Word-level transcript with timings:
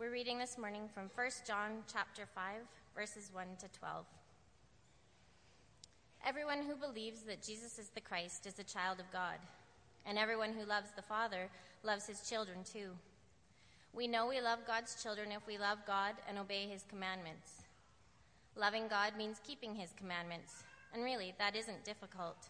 We're 0.00 0.10
reading 0.10 0.38
this 0.38 0.56
morning 0.56 0.88
from 0.94 1.10
1 1.14 1.28
John 1.46 1.84
chapter 1.92 2.22
5, 2.34 2.54
verses 2.96 3.28
1 3.34 3.44
to 3.58 3.68
12. 3.78 4.06
Everyone 6.26 6.62
who 6.62 6.74
believes 6.74 7.20
that 7.24 7.42
Jesus 7.42 7.78
is 7.78 7.90
the 7.90 8.00
Christ 8.00 8.46
is 8.46 8.58
a 8.58 8.64
child 8.64 8.98
of 8.98 9.12
God, 9.12 9.36
and 10.06 10.16
everyone 10.16 10.54
who 10.54 10.64
loves 10.64 10.88
the 10.96 11.02
Father 11.02 11.50
loves 11.82 12.06
his 12.06 12.26
children 12.26 12.60
too. 12.64 12.92
We 13.92 14.06
know 14.06 14.26
we 14.26 14.40
love 14.40 14.60
God's 14.66 15.02
children 15.02 15.32
if 15.32 15.46
we 15.46 15.58
love 15.58 15.80
God 15.86 16.14
and 16.26 16.38
obey 16.38 16.66
his 16.66 16.86
commandments. 16.88 17.60
Loving 18.56 18.88
God 18.88 19.18
means 19.18 19.38
keeping 19.46 19.74
his 19.74 19.92
commandments, 19.98 20.64
and 20.94 21.04
really, 21.04 21.34
that 21.38 21.54
isn't 21.54 21.84
difficult. 21.84 22.48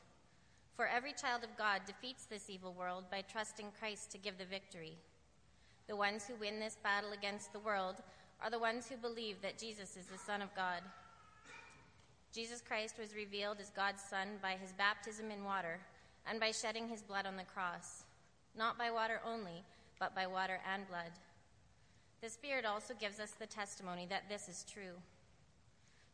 For 0.77 0.87
every 0.87 1.15
child 1.15 1.43
of 1.43 1.59
God 1.59 1.81
defeats 1.85 2.27
this 2.27 2.49
evil 2.49 2.75
world 2.79 3.07
by 3.11 3.23
trusting 3.23 3.73
Christ 3.81 4.13
to 4.13 4.19
give 4.19 4.39
the 4.39 4.45
victory. 4.45 4.99
The 5.91 5.97
ones 5.97 6.25
who 6.25 6.37
win 6.37 6.61
this 6.61 6.77
battle 6.85 7.11
against 7.11 7.53
the 7.53 7.59
world 7.59 7.97
are 8.41 8.49
the 8.49 8.61
ones 8.61 8.87
who 8.89 8.97
believe 8.97 9.43
that 9.43 9.59
Jesus 9.59 9.97
is 9.97 10.07
the 10.07 10.19
Son 10.25 10.41
of 10.41 10.55
God. 10.55 10.83
Jesus 12.33 12.63
Christ 12.63 12.95
was 12.97 13.13
revealed 13.13 13.57
as 13.61 13.71
God's 13.71 14.01
Son 14.01 14.39
by 14.41 14.53
his 14.53 14.73
baptism 14.73 15.33
in 15.33 15.43
water 15.43 15.81
and 16.29 16.39
by 16.39 16.53
shedding 16.53 16.87
his 16.87 17.03
blood 17.03 17.27
on 17.27 17.37
the 17.37 17.43
cross, 17.43 18.05
not 18.57 18.79
by 18.79 18.93
water 18.93 19.21
only, 19.27 19.65
but 19.99 20.15
by 20.15 20.29
water 20.29 20.61
and 20.73 20.87
blood. 20.87 21.11
The 22.23 22.31
Spirit 22.31 22.65
also 22.65 22.95
gives 22.95 23.19
us 23.19 23.33
the 23.33 23.47
testimony 23.47 24.07
that 24.11 24.29
this 24.29 24.49
is 24.49 24.65
true. 24.73 24.95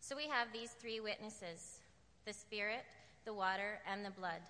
So 0.01 0.17
we 0.17 0.27
have 0.27 0.55
these 0.55 0.71
three 0.71 1.01
witnesses 1.01 1.81
the 2.25 2.33
Spirit, 2.33 2.87
the 3.27 3.35
water, 3.35 3.81
and 3.87 4.07
the 4.07 4.11
blood, 4.11 4.41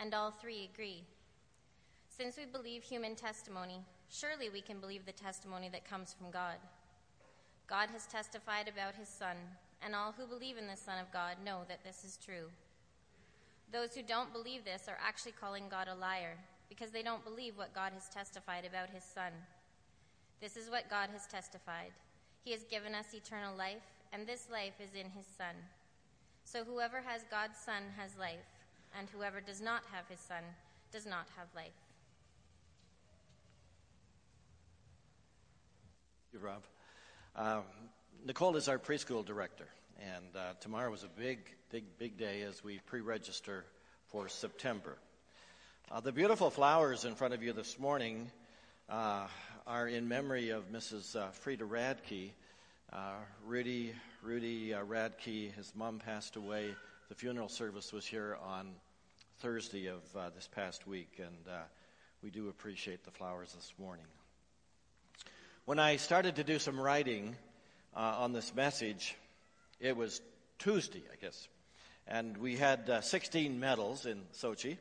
and 0.00 0.12
all 0.12 0.32
three 0.32 0.68
agree. 0.74 1.04
Since 2.08 2.36
we 2.36 2.46
believe 2.46 2.82
human 2.82 3.14
testimony, 3.14 3.84
surely 4.12 4.50
we 4.50 4.60
can 4.60 4.78
believe 4.78 5.06
the 5.06 5.12
testimony 5.12 5.70
that 5.72 5.88
comes 5.88 6.12
from 6.12 6.30
God. 6.30 6.56
God 7.66 7.88
has 7.90 8.06
testified 8.06 8.68
about 8.68 8.94
his 8.94 9.08
Son, 9.08 9.36
and 9.82 9.94
all 9.94 10.12
who 10.12 10.26
believe 10.26 10.58
in 10.58 10.66
the 10.66 10.76
Son 10.76 10.98
of 11.00 11.10
God 11.12 11.36
know 11.44 11.60
that 11.68 11.82
this 11.82 12.04
is 12.04 12.18
true. 12.22 12.52
Those 13.72 13.94
who 13.94 14.02
don't 14.02 14.32
believe 14.32 14.64
this 14.64 14.86
are 14.86 14.98
actually 15.00 15.32
calling 15.32 15.64
God 15.70 15.88
a 15.88 15.94
liar 15.94 16.36
because 16.68 16.90
they 16.90 17.02
don't 17.02 17.24
believe 17.24 17.56
what 17.56 17.74
God 17.74 17.92
has 17.94 18.08
testified 18.10 18.66
about 18.66 18.90
his 18.90 19.02
Son. 19.02 19.32
This 20.42 20.58
is 20.58 20.68
what 20.68 20.90
God 20.90 21.08
has 21.10 21.26
testified. 21.26 21.92
He 22.44 22.52
has 22.52 22.64
given 22.64 22.94
us 22.94 23.14
eternal 23.14 23.56
life, 23.56 23.88
and 24.12 24.26
this 24.26 24.48
life 24.52 24.74
is 24.78 24.94
in 24.94 25.08
his 25.10 25.26
Son. 25.38 25.56
So 26.44 26.64
whoever 26.64 27.00
has 27.00 27.22
God's 27.30 27.56
Son 27.58 27.82
has 27.96 28.18
life, 28.18 28.44
and 28.98 29.08
whoever 29.08 29.40
does 29.40 29.62
not 29.62 29.84
have 29.90 30.06
his 30.08 30.20
Son 30.20 30.42
does 30.92 31.06
not 31.06 31.28
have 31.36 31.48
life. 31.56 31.91
You, 36.32 36.38
Rob. 36.38 36.62
Um, 37.36 37.62
Nicole 38.24 38.56
is 38.56 38.66
our 38.66 38.78
preschool 38.78 39.22
director, 39.24 39.66
and 40.00 40.24
uh, 40.34 40.54
tomorrow 40.60 40.90
is 40.94 41.02
a 41.02 41.20
big, 41.20 41.40
big, 41.70 41.84
big 41.98 42.16
day 42.16 42.40
as 42.42 42.64
we 42.64 42.78
pre 42.86 43.00
register 43.00 43.66
for 44.06 44.28
September. 44.28 44.96
Uh, 45.90 46.00
the 46.00 46.12
beautiful 46.12 46.48
flowers 46.48 47.04
in 47.04 47.14
front 47.16 47.34
of 47.34 47.42
you 47.42 47.52
this 47.52 47.78
morning 47.78 48.30
uh, 48.88 49.26
are 49.66 49.86
in 49.86 50.08
memory 50.08 50.50
of 50.50 50.72
Mrs. 50.72 51.16
Uh, 51.16 51.28
Frida 51.32 51.64
Radke. 51.64 52.30
Uh, 52.90 53.12
Rudy, 53.46 53.92
Rudy 54.22 54.72
uh, 54.72 54.84
Radke, 54.84 55.52
his 55.52 55.72
mom 55.74 55.98
passed 55.98 56.36
away. 56.36 56.74
The 57.10 57.14
funeral 57.14 57.50
service 57.50 57.92
was 57.92 58.06
here 58.06 58.38
on 58.42 58.70
Thursday 59.40 59.88
of 59.88 60.00
this 60.34 60.48
past 60.54 60.86
week, 60.86 61.18
and 61.18 61.54
we 62.22 62.30
do 62.30 62.48
appreciate 62.48 63.04
the 63.04 63.10
flowers 63.10 63.52
this 63.52 63.74
morning. 63.78 64.06
When 65.64 65.78
I 65.78 65.94
started 65.94 66.34
to 66.36 66.44
do 66.44 66.58
some 66.58 66.80
writing 66.80 67.36
uh, 67.94 68.16
on 68.18 68.32
this 68.32 68.52
message, 68.52 69.14
it 69.78 69.96
was 69.96 70.20
Tuesday, 70.58 71.04
I 71.12 71.14
guess, 71.24 71.46
and 72.08 72.36
we 72.36 72.56
had 72.56 72.90
uh, 72.90 73.00
16 73.00 73.60
medals 73.60 74.04
in 74.04 74.22
Sochi, 74.34 74.76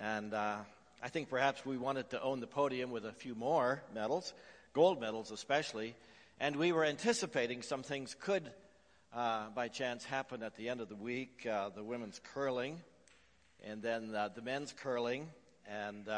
and 0.00 0.34
uh, 0.34 0.56
I 1.00 1.08
think 1.10 1.30
perhaps 1.30 1.64
we 1.64 1.76
wanted 1.76 2.10
to 2.10 2.20
own 2.20 2.40
the 2.40 2.48
podium 2.48 2.90
with 2.90 3.06
a 3.06 3.12
few 3.12 3.36
more 3.36 3.84
medals, 3.94 4.34
gold 4.72 5.00
medals 5.00 5.30
especially, 5.30 5.94
and 6.40 6.56
we 6.56 6.72
were 6.72 6.84
anticipating 6.84 7.62
some 7.62 7.84
things 7.84 8.16
could, 8.18 8.50
uh, 9.14 9.50
by 9.50 9.68
chance, 9.68 10.04
happen 10.04 10.42
at 10.42 10.56
the 10.56 10.70
end 10.70 10.80
of 10.80 10.88
the 10.88 10.96
week. 10.96 11.46
Uh, 11.48 11.68
the 11.68 11.84
women's 11.84 12.20
curling, 12.34 12.80
and 13.64 13.80
then 13.80 14.12
uh, 14.12 14.28
the 14.34 14.42
men's 14.42 14.72
curling, 14.72 15.28
and 15.68 16.08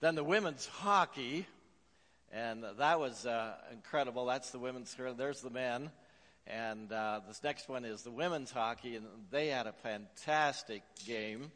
then 0.00 0.14
the 0.14 0.22
women's 0.22 0.66
hockey 0.66 1.46
and 2.32 2.64
that 2.78 2.98
was 2.98 3.26
uh, 3.26 3.52
incredible. 3.72 4.26
That's 4.26 4.50
the 4.50 4.58
women's 4.58 4.94
curling. 4.94 5.16
There's 5.16 5.42
the 5.42 5.50
men. 5.50 5.90
And 6.46 6.90
uh, 6.90 7.20
this 7.28 7.42
next 7.44 7.68
one 7.68 7.84
is 7.84 8.02
the 8.02 8.10
women's 8.10 8.50
hockey, 8.50 8.96
and 8.96 9.06
they 9.30 9.48
had 9.48 9.66
a 9.66 9.72
fantastic 9.72 10.82
game. 11.06 11.52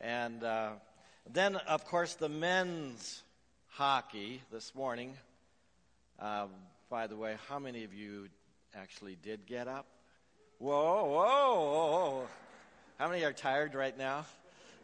And 0.00 0.44
uh, 0.44 0.70
then, 1.30 1.56
of 1.56 1.84
course, 1.86 2.14
the 2.14 2.28
men's 2.28 3.22
hockey 3.68 4.42
this 4.52 4.74
morning. 4.74 5.14
Uh, 6.18 6.46
by 6.90 7.06
the 7.06 7.16
way, 7.16 7.36
how 7.48 7.58
many 7.58 7.84
of 7.84 7.94
you 7.94 8.28
actually 8.74 9.16
did 9.22 9.46
get 9.46 9.66
up? 9.66 9.86
Whoa, 10.58 11.04
whoa, 11.04 11.54
whoa. 11.54 12.28
How 12.98 13.08
many 13.08 13.24
are 13.24 13.32
tired 13.32 13.74
right 13.74 13.96
now? 13.96 14.26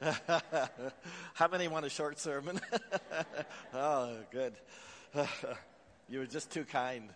how 1.34 1.48
many 1.50 1.68
want 1.68 1.84
a 1.84 1.90
short 1.90 2.18
sermon? 2.18 2.60
oh, 3.74 4.16
good. 4.32 4.54
you 6.08 6.18
were 6.18 6.26
just 6.26 6.50
too 6.50 6.64
kind. 6.64 7.10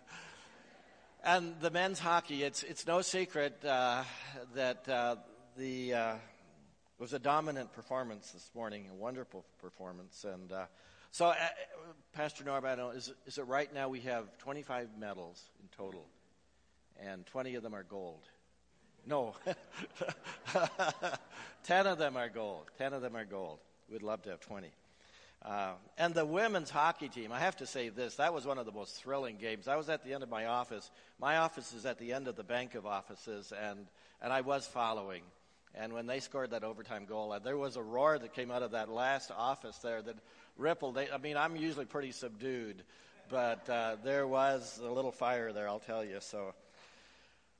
And 1.23 1.55
the 1.61 1.71
men's 1.71 1.99
hockey, 1.99 2.43
it's, 2.43 2.63
it's 2.63 2.85
no 2.85 3.01
secret 3.01 3.63
uh, 3.63 4.03
that 4.55 4.87
uh, 4.89 5.15
the 5.57 5.93
uh, 5.93 6.15
was 6.99 7.13
a 7.13 7.19
dominant 7.19 7.71
performance 7.73 8.31
this 8.31 8.49
morning, 8.55 8.87
a 8.91 8.95
wonderful 8.95 9.45
performance. 9.61 10.25
And 10.25 10.51
uh, 10.51 10.65
so, 11.11 11.27
uh, 11.27 11.35
Pastor 12.13 12.43
Don, 12.43 12.63
is, 12.95 13.13
is 13.25 13.37
it 13.37 13.43
right 13.43 13.73
now 13.73 13.89
we 13.89 14.01
have 14.01 14.37
25 14.39 14.89
medals 14.99 15.41
in 15.61 15.67
total, 15.77 16.05
and 16.99 17.25
20 17.27 17.55
of 17.55 17.63
them 17.63 17.73
are 17.73 17.83
gold? 17.83 18.23
No. 19.05 19.35
10 21.65 21.87
of 21.87 21.97
them 21.97 22.17
are 22.17 22.29
gold. 22.29 22.71
10 22.77 22.93
of 22.93 23.01
them 23.01 23.15
are 23.15 23.25
gold. 23.25 23.59
We'd 23.91 24.01
love 24.01 24.21
to 24.23 24.29
have 24.29 24.39
20. 24.39 24.69
Uh, 25.45 25.73
and 25.97 26.13
the 26.13 26.25
women's 26.25 26.69
hockey 26.69 27.09
team, 27.09 27.31
I 27.33 27.39
have 27.39 27.57
to 27.57 27.65
say 27.65 27.89
this, 27.89 28.15
that 28.15 28.33
was 28.33 28.45
one 28.45 28.57
of 28.57 28.65
the 28.65 28.71
most 28.71 28.95
thrilling 28.95 29.35
games. 29.35 29.67
I 29.67 29.75
was 29.75 29.89
at 29.89 30.05
the 30.05 30.13
end 30.13 30.23
of 30.23 30.29
my 30.29 30.45
office. 30.45 30.89
My 31.19 31.37
office 31.37 31.73
is 31.73 31.85
at 31.85 31.99
the 31.99 32.13
end 32.13 32.29
of 32.29 32.37
the 32.37 32.45
bank 32.45 32.75
of 32.75 32.85
offices, 32.85 33.51
and, 33.51 33.85
and 34.21 34.31
I 34.31 34.39
was 34.39 34.65
following. 34.65 35.23
And 35.75 35.91
when 35.91 36.07
they 36.07 36.21
scored 36.21 36.51
that 36.51 36.63
overtime 36.63 37.05
goal, 37.05 37.33
uh, 37.33 37.39
there 37.39 37.57
was 37.57 37.75
a 37.75 37.81
roar 37.81 38.17
that 38.19 38.33
came 38.33 38.51
out 38.51 38.63
of 38.63 38.71
that 38.71 38.87
last 38.87 39.31
office 39.35 39.77
there 39.79 40.01
that 40.01 40.15
rippled. 40.57 40.97
I 40.97 41.17
mean, 41.17 41.35
I'm 41.35 41.57
usually 41.57 41.85
pretty 41.85 42.11
subdued, 42.11 42.83
but 43.29 43.67
uh, 43.69 43.97
there 44.01 44.25
was 44.25 44.79
a 44.81 44.89
little 44.89 45.11
fire 45.11 45.51
there, 45.51 45.67
I'll 45.67 45.79
tell 45.79 46.05
you. 46.05 46.17
So 46.21 46.53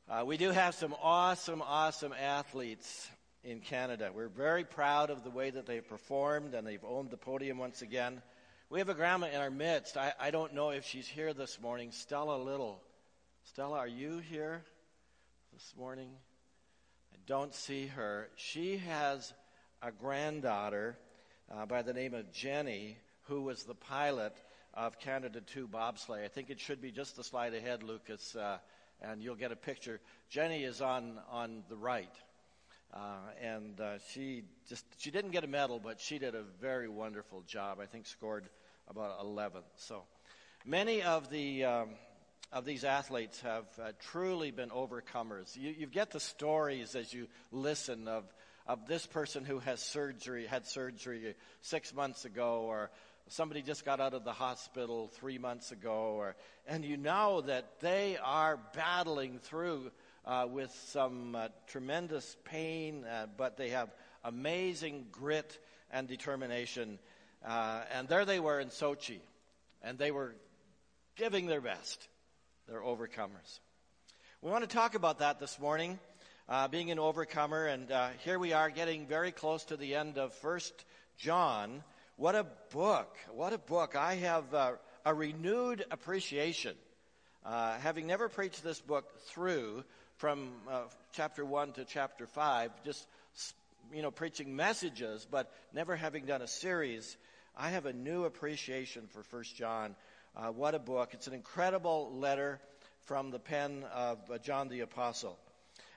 uh, 0.10 0.24
we 0.26 0.38
do 0.38 0.52
have 0.52 0.74
some 0.74 0.96
awesome, 1.02 1.62
awesome 1.62 2.14
athletes 2.14 3.10
in 3.44 3.60
Canada. 3.60 4.12
We're 4.14 4.30
very 4.30 4.64
proud 4.64 5.10
of 5.10 5.24
the 5.24 5.30
way 5.30 5.50
that 5.50 5.66
they've 5.66 5.88
performed 5.88 6.54
and 6.54 6.66
they've 6.66 6.84
owned 6.84 7.10
the 7.12 7.18
podium 7.18 7.58
once 7.58 7.82
again. 7.82 8.22
We 8.70 8.80
have 8.80 8.90
a 8.90 8.94
grandma 8.94 9.28
in 9.28 9.40
our 9.40 9.52
midst. 9.52 9.98
I, 9.98 10.14
I 10.20 10.32
don't 10.32 10.54
know 10.54 10.70
if 10.70 10.86
she's 10.86 11.08
here 11.08 11.34
this 11.34 11.60
morning. 11.62 11.92
Stella 11.92 12.42
Little. 12.42 12.82
Stella, 13.44 13.78
are 13.78 13.88
you 13.88 14.20
here 14.20 14.64
this 15.52 15.74
morning? 15.78 16.10
I 17.14 17.18
don't 17.28 17.54
see 17.54 17.88
her. 17.88 18.30
She 18.36 18.78
has 18.78 19.34
a 19.82 19.92
granddaughter 19.92 20.98
uh, 21.52 21.66
by 21.66 21.82
the 21.82 21.94
name 21.94 22.14
of 22.14 22.32
Jenny 22.32 22.98
who 23.24 23.42
was 23.42 23.64
the 23.64 23.76
pilot 23.76 24.34
of 24.74 25.00
Canada 25.00 25.42
2 25.42 25.68
bobsleigh. 25.68 26.24
I 26.24 26.28
think 26.30 26.50
it 26.50 26.60
should 26.60 26.82
be 26.82 26.92
just 26.92 27.16
the 27.16 27.24
slide 27.24 27.54
ahead, 27.54 27.84
Lucas, 27.84 28.36
uh, 28.36 28.58
and 29.02 29.22
you'll 29.22 29.36
get 29.36 29.52
a 29.52 29.56
picture. 29.56 30.00
Jenny 30.30 30.64
is 30.64 30.82
on, 30.82 31.20
on 31.30 31.64
the 31.70 31.78
right. 31.78 32.14
Uh, 32.94 33.16
and 33.42 33.82
uh, 33.82 33.98
she 34.12 34.44
just 34.70 34.86
she 35.00 35.10
didn't 35.10 35.32
get 35.32 35.44
a 35.44 35.48
medal, 35.48 35.80
but 35.84 36.00
she 36.00 36.20
did 36.20 36.36
a 36.36 36.44
very 36.62 36.88
wonderful 36.88 37.42
job. 37.48 37.80
I 37.82 37.88
think 37.88 38.06
scored 38.06 38.48
about 38.88 39.20
11th. 39.20 39.64
So 39.78 40.04
many 40.64 41.02
of 41.02 41.30
the 41.32 41.66
um, 41.66 41.90
of 42.52 42.66
these 42.66 42.84
athletes 42.84 43.42
have 43.42 43.66
uh, 43.82 43.92
truly 44.12 44.52
been 44.52 44.70
overcomers. 44.70 45.58
You, 45.58 45.74
you 45.76 45.88
get 45.88 46.12
the 46.12 46.20
stories 46.20 46.96
as 46.96 47.12
you 47.12 47.28
listen 47.52 48.08
of 48.08 48.26
of 48.68 48.88
this 48.88 49.06
person 49.08 49.44
who 49.44 49.58
has 49.60 49.82
surgery 49.82 50.46
had 50.46 50.68
surgery 50.68 51.34
six 51.62 51.96
months 51.96 52.26
ago, 52.26 52.62
or 52.62 52.92
somebody 53.28 53.64
just 53.64 53.86
got 53.86 54.02
out 54.02 54.14
of 54.14 54.24
the 54.24 54.34
hospital 54.34 55.08
three 55.16 55.40
months 55.40 55.72
ago, 55.72 56.14
or 56.18 56.36
and 56.68 56.86
you 56.86 56.98
know 56.98 57.42
that 57.42 57.80
they 57.80 58.18
are 58.24 58.60
battling 58.76 59.40
through 59.40 59.90
uh, 60.26 60.48
with 60.50 60.72
some 60.88 61.36
uh, 61.36 61.48
tremendous 61.68 62.38
pain, 62.46 63.06
uh, 63.06 63.28
but 63.38 63.58
they 63.58 63.70
have 63.70 63.90
amazing 64.24 65.06
grit 65.12 65.58
and 65.92 66.08
determination. 66.08 67.00
Uh, 67.46 67.82
and 67.94 68.08
there 68.08 68.26
they 68.26 68.40
were 68.40 68.60
in 68.60 68.70
Sochi, 68.70 69.20
and 69.82 69.98
they 69.98 70.12
were 70.12 70.34
giving 71.16 71.46
their 71.46 71.62
best. 71.62 72.08
They're 72.68 72.82
overcomers. 72.82 73.60
We 74.42 74.50
want 74.50 74.64
to 74.64 74.76
talk 74.76 74.96
about 74.96 75.20
that 75.20 75.40
this 75.40 75.60
morning, 75.60 76.00
uh, 76.48 76.68
being 76.68 76.92
an 76.92 77.00
overcomer, 77.00 77.66
and 77.66 77.92
here 78.20 78.40
we 78.40 78.54
are 78.54 78.70
getting 78.70 79.08
very 79.08 79.32
close 79.32 79.66
to 79.66 79.78
the 79.78 79.96
end 79.96 80.18
of 80.18 80.34
First 80.34 80.86
John. 81.18 81.84
What 82.16 82.36
a 82.36 82.46
book! 82.72 83.18
What 83.32 83.54
a 83.54 83.58
book! 83.58 83.96
I 83.96 84.16
have 84.16 84.54
uh, 84.54 84.74
a 85.04 85.14
renewed 85.14 85.84
appreciation, 85.90 86.76
uh, 87.46 87.78
having 87.80 88.06
never 88.08 88.30
preached 88.30 88.64
this 88.64 88.80
book 88.80 89.06
through 89.26 89.84
from 90.24 90.52
uh, 90.72 90.84
chapter 91.12 91.44
one 91.44 91.74
to 91.74 91.84
chapter 91.84 92.26
five, 92.26 92.72
just 92.86 93.06
you 93.94 94.02
know 94.02 94.10
preaching 94.10 94.56
messages, 94.56 95.28
but 95.30 95.52
never 95.74 95.98
having 95.98 96.24
done 96.24 96.42
a 96.42 96.48
series. 96.48 97.18
I 97.58 97.72
have 97.72 97.86
a 97.86 97.92
new 97.92 98.24
appreciation 98.24 99.08
for 99.10 99.22
First 99.22 99.54
John. 99.58 99.98
Uh, 100.34 100.48
what 100.48 100.76
a 100.76 100.80
book! 100.80 101.10
It's 101.12 101.28
an 101.28 101.34
incredible 101.34 102.10
letter 102.16 102.62
from 103.02 103.32
the 103.32 103.40
pen 103.40 103.84
of 103.94 104.18
uh, 104.32 104.38
John 104.38 104.70
the 104.70 104.80
Apostle. 104.80 105.38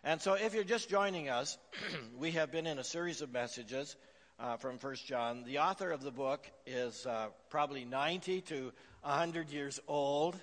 And 0.03 0.21
so, 0.21 0.35
if 0.35 0.55
you're 0.55 0.65
just 0.65 0.91
joining 0.91 1.29
us, 1.29 1.57
we 2.19 2.33
have 2.33 2.51
been 2.51 2.67
in 2.67 2.81
a 2.81 2.85
series 2.85 3.23
of 3.23 3.33
messages 3.33 3.95
uh, 4.41 4.57
from 4.57 4.79
First 4.79 5.07
John. 5.07 5.45
The 5.47 5.59
author 5.59 5.93
of 5.93 6.03
the 6.03 6.11
book 6.11 6.45
is 6.67 7.07
uh, 7.07 7.29
probably 7.49 7.85
90 7.85 8.41
to 8.41 8.73
100 9.03 9.51
years 9.51 9.79
old. 9.87 10.35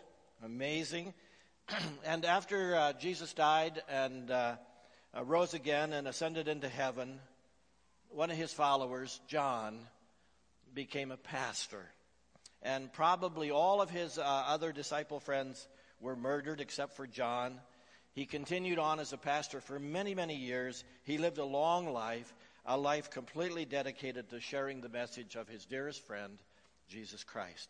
Amazing. 0.42 1.14
and 2.06 2.26
after 2.26 2.76
uh, 2.76 2.94
Jesus 2.94 3.34
died 3.34 3.82
and 3.90 4.30
uh, 4.30 4.56
uh, 5.16 5.24
rose 5.24 5.54
again 5.54 5.94
and 5.94 6.08
ascended 6.08 6.48
into 6.48 6.68
heaven, 6.68 7.20
one 8.10 8.32
of 8.32 8.38
his 8.38 8.54
followers, 8.54 9.20
John, 9.28 9.80
became 10.74 11.12
a 11.12 11.18
pastor. 11.18 11.86
And 12.62 12.92
probably 12.94 13.52
all 13.52 13.82
of 13.82 13.90
his 13.90 14.18
uh, 14.18 14.24
other 14.24 14.72
disciple 14.72 15.20
friends 15.20 15.68
were 16.00 16.16
murdered 16.16 16.62
except 16.62 16.96
for 16.96 17.08
John. 17.08 17.60
He 18.14 18.26
continued 18.26 18.80
on 18.80 19.00
as 19.00 19.14
a 19.14 19.18
pastor 19.18 19.60
for 19.60 19.80
many, 19.80 20.16
many 20.16 20.36
years. 20.36 20.84
He 21.04 21.18
lived 21.18 21.40
a 21.40 21.46
long 21.46 21.92
life, 21.92 22.32
a 22.66 22.78
life 22.78 23.10
completely 23.10 23.66
dedicated 23.66 24.30
to 24.30 24.40
sharing 24.40 24.82
the 24.82 24.90
message 24.90 25.36
of 25.36 25.48
his 25.48 25.66
dearest 25.66 26.06
friend, 26.06 26.38
Jesus 26.88 27.24
Christ. 27.24 27.70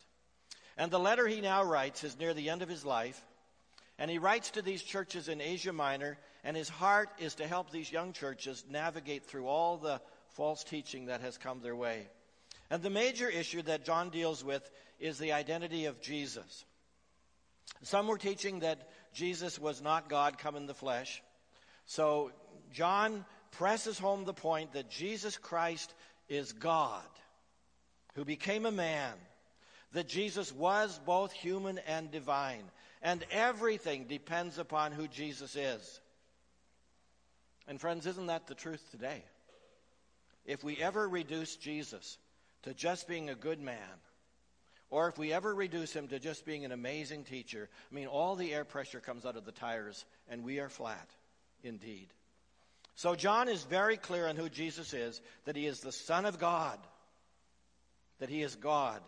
And 0.78 0.92
the 0.92 1.00
letter 1.00 1.28
he 1.28 1.42
now 1.42 1.64
writes 1.64 2.04
is 2.04 2.20
near 2.20 2.34
the 2.34 2.50
end 2.50 2.62
of 2.62 2.70
his 2.70 2.84
life. 2.84 3.24
And 4.00 4.10
he 4.10 4.18
writes 4.18 4.52
to 4.52 4.62
these 4.62 4.82
churches 4.82 5.30
in 5.30 5.40
Asia 5.40 5.72
Minor, 5.74 6.18
and 6.44 6.58
his 6.58 6.70
heart 6.70 7.10
is 7.20 7.36
to 7.36 7.48
help 7.48 7.72
these 7.72 7.92
young 7.92 8.14
churches 8.14 8.64
navigate 8.70 9.26
through 9.26 9.48
all 9.48 9.78
the 9.78 10.02
false 10.30 10.64
teaching 10.64 11.06
that 11.06 11.22
has 11.22 11.38
come 11.38 11.62
their 11.62 11.76
way. 11.76 12.08
And 12.70 12.82
the 12.82 12.90
major 12.90 13.30
issue 13.30 13.62
that 13.64 13.86
John 13.86 14.10
deals 14.10 14.44
with 14.44 14.68
is 15.00 15.20
the 15.20 15.34
identity 15.34 15.86
of 15.86 16.02
Jesus. 16.02 16.66
Some 17.84 18.08
were 18.08 18.18
teaching 18.18 18.60
that 18.60 18.90
Jesus 19.14 19.60
was 19.60 19.82
not 19.82 20.10
God 20.10 20.38
come 20.38 20.56
in 20.56 20.66
the 20.66 20.74
flesh. 20.74 21.22
So 21.86 22.32
John 22.72 23.26
presses 23.52 24.00
home 24.00 24.26
the 24.26 24.34
point 24.34 24.74
that 24.74 24.90
Jesus 24.90 25.38
Christ 25.38 25.94
is 26.28 26.52
God 26.54 27.04
who 28.16 28.26
became 28.26 28.66
a 28.66 28.72
man, 28.72 29.14
that 29.92 30.08
Jesus 30.08 30.52
was 30.52 31.00
both 31.06 31.32
human 31.32 31.80
and 31.80 32.12
divine, 32.12 32.64
and 33.04 33.24
everything 33.30 34.06
depends 34.06 34.58
upon 34.58 34.94
who 34.94 35.08
Jesus 35.08 35.56
is. 35.56 36.00
And 37.68 37.80
friends, 37.80 38.08
isn't 38.08 38.28
that 38.28 38.48
the 38.48 38.56
truth 38.56 38.84
today? 38.92 39.24
If 40.46 40.64
we 40.64 40.78
ever 40.78 41.08
reduce 41.08 41.56
Jesus 41.58 42.18
to 42.64 42.74
just 42.74 43.08
being 43.08 43.30
a 43.30 43.36
good 43.36 43.62
man, 43.62 43.78
or 44.90 45.08
if 45.10 45.18
we 45.18 45.34
ever 45.34 45.54
reduce 45.54 45.94
him 45.94 46.08
to 46.08 46.20
just 46.20 46.46
being 46.46 46.66
an 46.66 46.72
amazing 46.72 47.24
teacher, 47.26 47.70
I 47.92 47.96
mean, 47.96 48.08
all 48.08 48.36
the 48.36 48.54
air 48.54 48.64
pressure 48.64 49.00
comes 49.00 49.26
out 49.26 49.36
of 49.36 49.46
the 49.46 49.52
tires 49.52 50.06
and 50.30 50.44
we 50.44 50.60
are 50.60 50.70
flat 50.70 51.10
indeed. 51.64 52.08
So 52.96 53.16
John 53.16 53.50
is 53.50 53.64
very 53.64 53.98
clear 53.98 54.28
on 54.28 54.36
who 54.36 54.50
Jesus 54.50 54.94
is 54.94 55.20
that 55.46 55.56
he 55.56 55.66
is 55.66 55.80
the 55.80 55.92
Son 55.92 56.26
of 56.26 56.40
God, 56.40 56.80
that 58.20 58.30
he 58.30 58.44
is 58.44 58.56
God. 58.56 59.02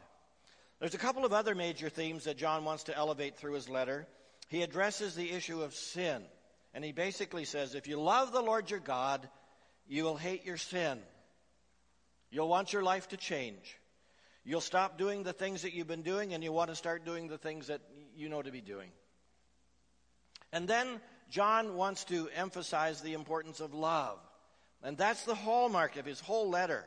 There's 0.79 0.93
a 0.93 0.99
couple 0.99 1.25
of 1.25 1.33
other 1.33 1.55
major 1.55 1.89
themes 1.89 2.25
that 2.25 2.37
John 2.37 2.65
wants 2.65 2.83
to 2.85 2.97
elevate 2.97 3.37
through 3.37 3.53
his 3.53 3.69
letter. 3.69 4.07
He 4.49 4.61
addresses 4.61 5.15
the 5.15 5.31
issue 5.31 5.61
of 5.61 5.73
sin, 5.73 6.23
and 6.73 6.83
he 6.83 6.91
basically 6.91 7.45
says 7.45 7.75
if 7.75 7.87
you 7.87 7.99
love 7.99 8.31
the 8.31 8.41
Lord 8.41 8.69
your 8.69 8.79
God, 8.79 9.27
you 9.87 10.03
will 10.03 10.17
hate 10.17 10.45
your 10.45 10.57
sin. 10.57 10.99
You'll 12.29 12.49
want 12.49 12.73
your 12.73 12.83
life 12.83 13.07
to 13.09 13.17
change. 13.17 13.77
You'll 14.43 14.61
stop 14.61 14.97
doing 14.97 15.23
the 15.23 15.33
things 15.33 15.63
that 15.63 15.73
you've 15.73 15.87
been 15.87 16.03
doing 16.03 16.33
and 16.33 16.43
you 16.43 16.51
want 16.51 16.69
to 16.69 16.75
start 16.75 17.05
doing 17.05 17.27
the 17.27 17.37
things 17.37 17.67
that 17.67 17.81
you 18.15 18.29
know 18.29 18.41
to 18.41 18.51
be 18.51 18.61
doing. 18.61 18.89
And 20.51 20.67
then 20.67 21.01
John 21.29 21.75
wants 21.75 22.03
to 22.05 22.29
emphasize 22.35 23.01
the 23.01 23.13
importance 23.13 23.59
of 23.59 23.73
love. 23.73 24.19
And 24.83 24.97
that's 24.97 25.23
the 25.23 25.35
hallmark 25.35 25.97
of 25.97 26.05
his 26.05 26.19
whole 26.19 26.49
letter. 26.49 26.85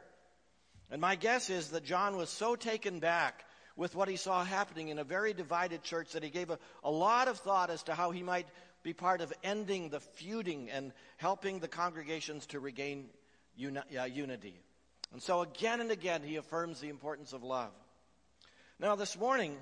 And 0.90 1.00
my 1.00 1.16
guess 1.16 1.50
is 1.50 1.70
that 1.70 1.84
John 1.84 2.16
was 2.16 2.30
so 2.30 2.54
taken 2.54 3.00
back 3.00 3.44
with 3.78 3.94
what 3.94 4.08
he 4.08 4.16
saw 4.16 4.44
happening 4.44 4.88
in 4.88 4.98
a 4.98 5.04
very 5.04 5.32
divided 5.32 5.84
church 5.84 6.10
that 6.12 6.22
he 6.24 6.30
gave 6.30 6.50
a, 6.50 6.58
a 6.82 6.90
lot 6.90 7.28
of 7.28 7.38
thought 7.38 7.70
as 7.70 7.84
to 7.84 7.94
how 7.94 8.10
he 8.10 8.24
might 8.24 8.46
be 8.82 8.92
part 8.92 9.20
of 9.20 9.32
ending 9.44 9.88
the 9.88 10.00
feuding 10.00 10.68
and 10.68 10.92
helping 11.16 11.60
the 11.60 11.68
congregations 11.68 12.44
to 12.44 12.58
regain 12.58 13.08
uni- 13.56 13.80
uh, 13.96 14.04
unity. 14.04 14.60
And 15.12 15.22
so 15.22 15.42
again 15.42 15.80
and 15.80 15.92
again, 15.92 16.22
he 16.24 16.36
affirms 16.36 16.80
the 16.80 16.88
importance 16.88 17.32
of 17.32 17.44
love. 17.44 17.70
Now, 18.80 18.96
this 18.96 19.16
morning, 19.16 19.56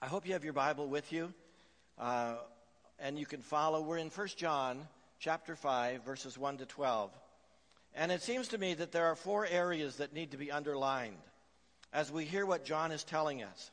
I 0.00 0.06
hope 0.06 0.24
you 0.24 0.34
have 0.34 0.44
your 0.44 0.52
Bible 0.52 0.86
with 0.86 1.12
you, 1.12 1.34
uh, 1.98 2.36
and 3.00 3.18
you 3.18 3.26
can 3.26 3.42
follow. 3.42 3.82
We're 3.82 3.98
in 3.98 4.10
1 4.10 4.28
John 4.36 4.78
chapter 5.18 5.56
5, 5.56 6.04
verses 6.04 6.38
1 6.38 6.58
to 6.58 6.66
12. 6.66 7.10
And 7.94 8.12
it 8.12 8.22
seems 8.22 8.48
to 8.48 8.58
me 8.58 8.74
that 8.74 8.92
there 8.92 9.06
are 9.06 9.16
four 9.16 9.44
areas 9.44 9.96
that 9.96 10.12
need 10.12 10.30
to 10.30 10.36
be 10.36 10.52
underlined 10.52 11.18
as 11.92 12.10
we 12.10 12.24
hear 12.24 12.46
what 12.46 12.64
John 12.64 12.92
is 12.92 13.04
telling 13.04 13.42
us. 13.42 13.70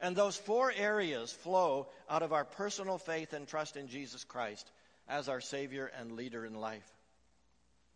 And 0.00 0.16
those 0.16 0.36
four 0.36 0.72
areas 0.74 1.32
flow 1.32 1.88
out 2.08 2.22
of 2.22 2.32
our 2.32 2.44
personal 2.44 2.98
faith 2.98 3.32
and 3.32 3.46
trust 3.46 3.76
in 3.76 3.88
Jesus 3.88 4.24
Christ 4.24 4.70
as 5.08 5.28
our 5.28 5.40
Savior 5.40 5.90
and 5.98 6.12
leader 6.12 6.46
in 6.46 6.54
life. 6.54 6.88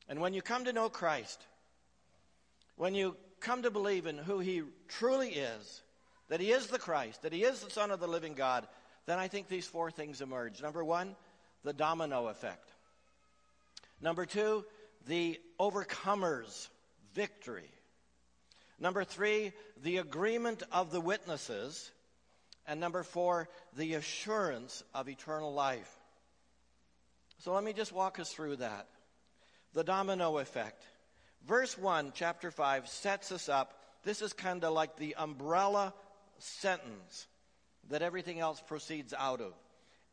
And 0.09 0.21
when 0.21 0.35
you 0.35 0.43
come 0.43 0.67
to 0.67 0.73
know 0.73 0.88
Christ, 0.88 1.41
when 2.76 2.94
you 2.94 3.17
come 3.41 3.62
to 3.62 3.71
believe 3.71 4.06
in 4.06 4.19
who 4.19 4.38
he 4.38 4.62
truly 4.88 5.31
is, 5.31 5.82
that 6.29 6.41
he 6.41 6.50
is 6.50 6.67
the 6.67 6.79
Christ, 6.79 7.23
that 7.23 7.32
he 7.32 7.44
is 7.44 7.61
the 7.61 7.70
Son 7.70 7.91
of 7.91 8.00
the 8.00 8.06
living 8.06 8.35
God, 8.35 8.67
then 9.06 9.19
I 9.19 9.29
think 9.29 9.49
these 9.49 9.67
four 9.67 9.91
things 9.91 10.20
emerge. 10.20 10.60
Number 10.63 10.84
one, 10.84 11.17
the 11.63 11.72
domino 11.72 12.29
effect. 12.29 12.70
Number 14.01 14.27
two, 14.27 14.65
the 15.06 15.39
overcomer's 15.58 16.69
victory. 17.15 17.70
Number 18.79 19.05
three, 19.05 19.53
the 19.83 19.99
agreement 19.99 20.63
of 20.73 20.91
the 20.91 21.01
witnesses. 21.01 21.91
And 22.67 22.81
number 22.81 23.03
four, 23.03 23.49
the 23.77 23.95
assurance 23.95 24.83
of 24.95 25.09
eternal 25.09 25.53
life. 25.53 25.91
So 27.39 27.53
let 27.53 27.65
me 27.65 27.73
just 27.73 27.93
walk 27.93 28.19
us 28.19 28.33
through 28.33 28.57
that. 28.57 28.89
The 29.75 29.85
domino 29.85 30.39
effect. 30.39 30.83
Verse 31.47 31.77
1, 31.77 32.13
chapter 32.15 32.51
5, 32.51 32.89
sets 32.89 33.33
us 33.33 33.49
up. 33.49 33.79
This 34.03 34.23
is 34.23 34.33
kind 34.33 34.65
of 34.65 34.73
like 34.73 34.97
the 34.97 35.15
umbrella 35.17 35.93
sentence 36.39 37.27
that 37.91 38.03
everything 38.03 38.41
else 38.41 38.63
proceeds 38.67 39.13
out 39.13 39.41
of. 39.41 39.53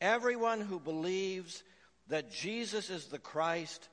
Everyone 0.01 0.61
who 0.61 0.79
believes 0.79 1.63
that 2.09 2.31
Jesus 2.31 2.89
is 2.89 3.05
the 3.05 3.19
Christ 3.19 3.87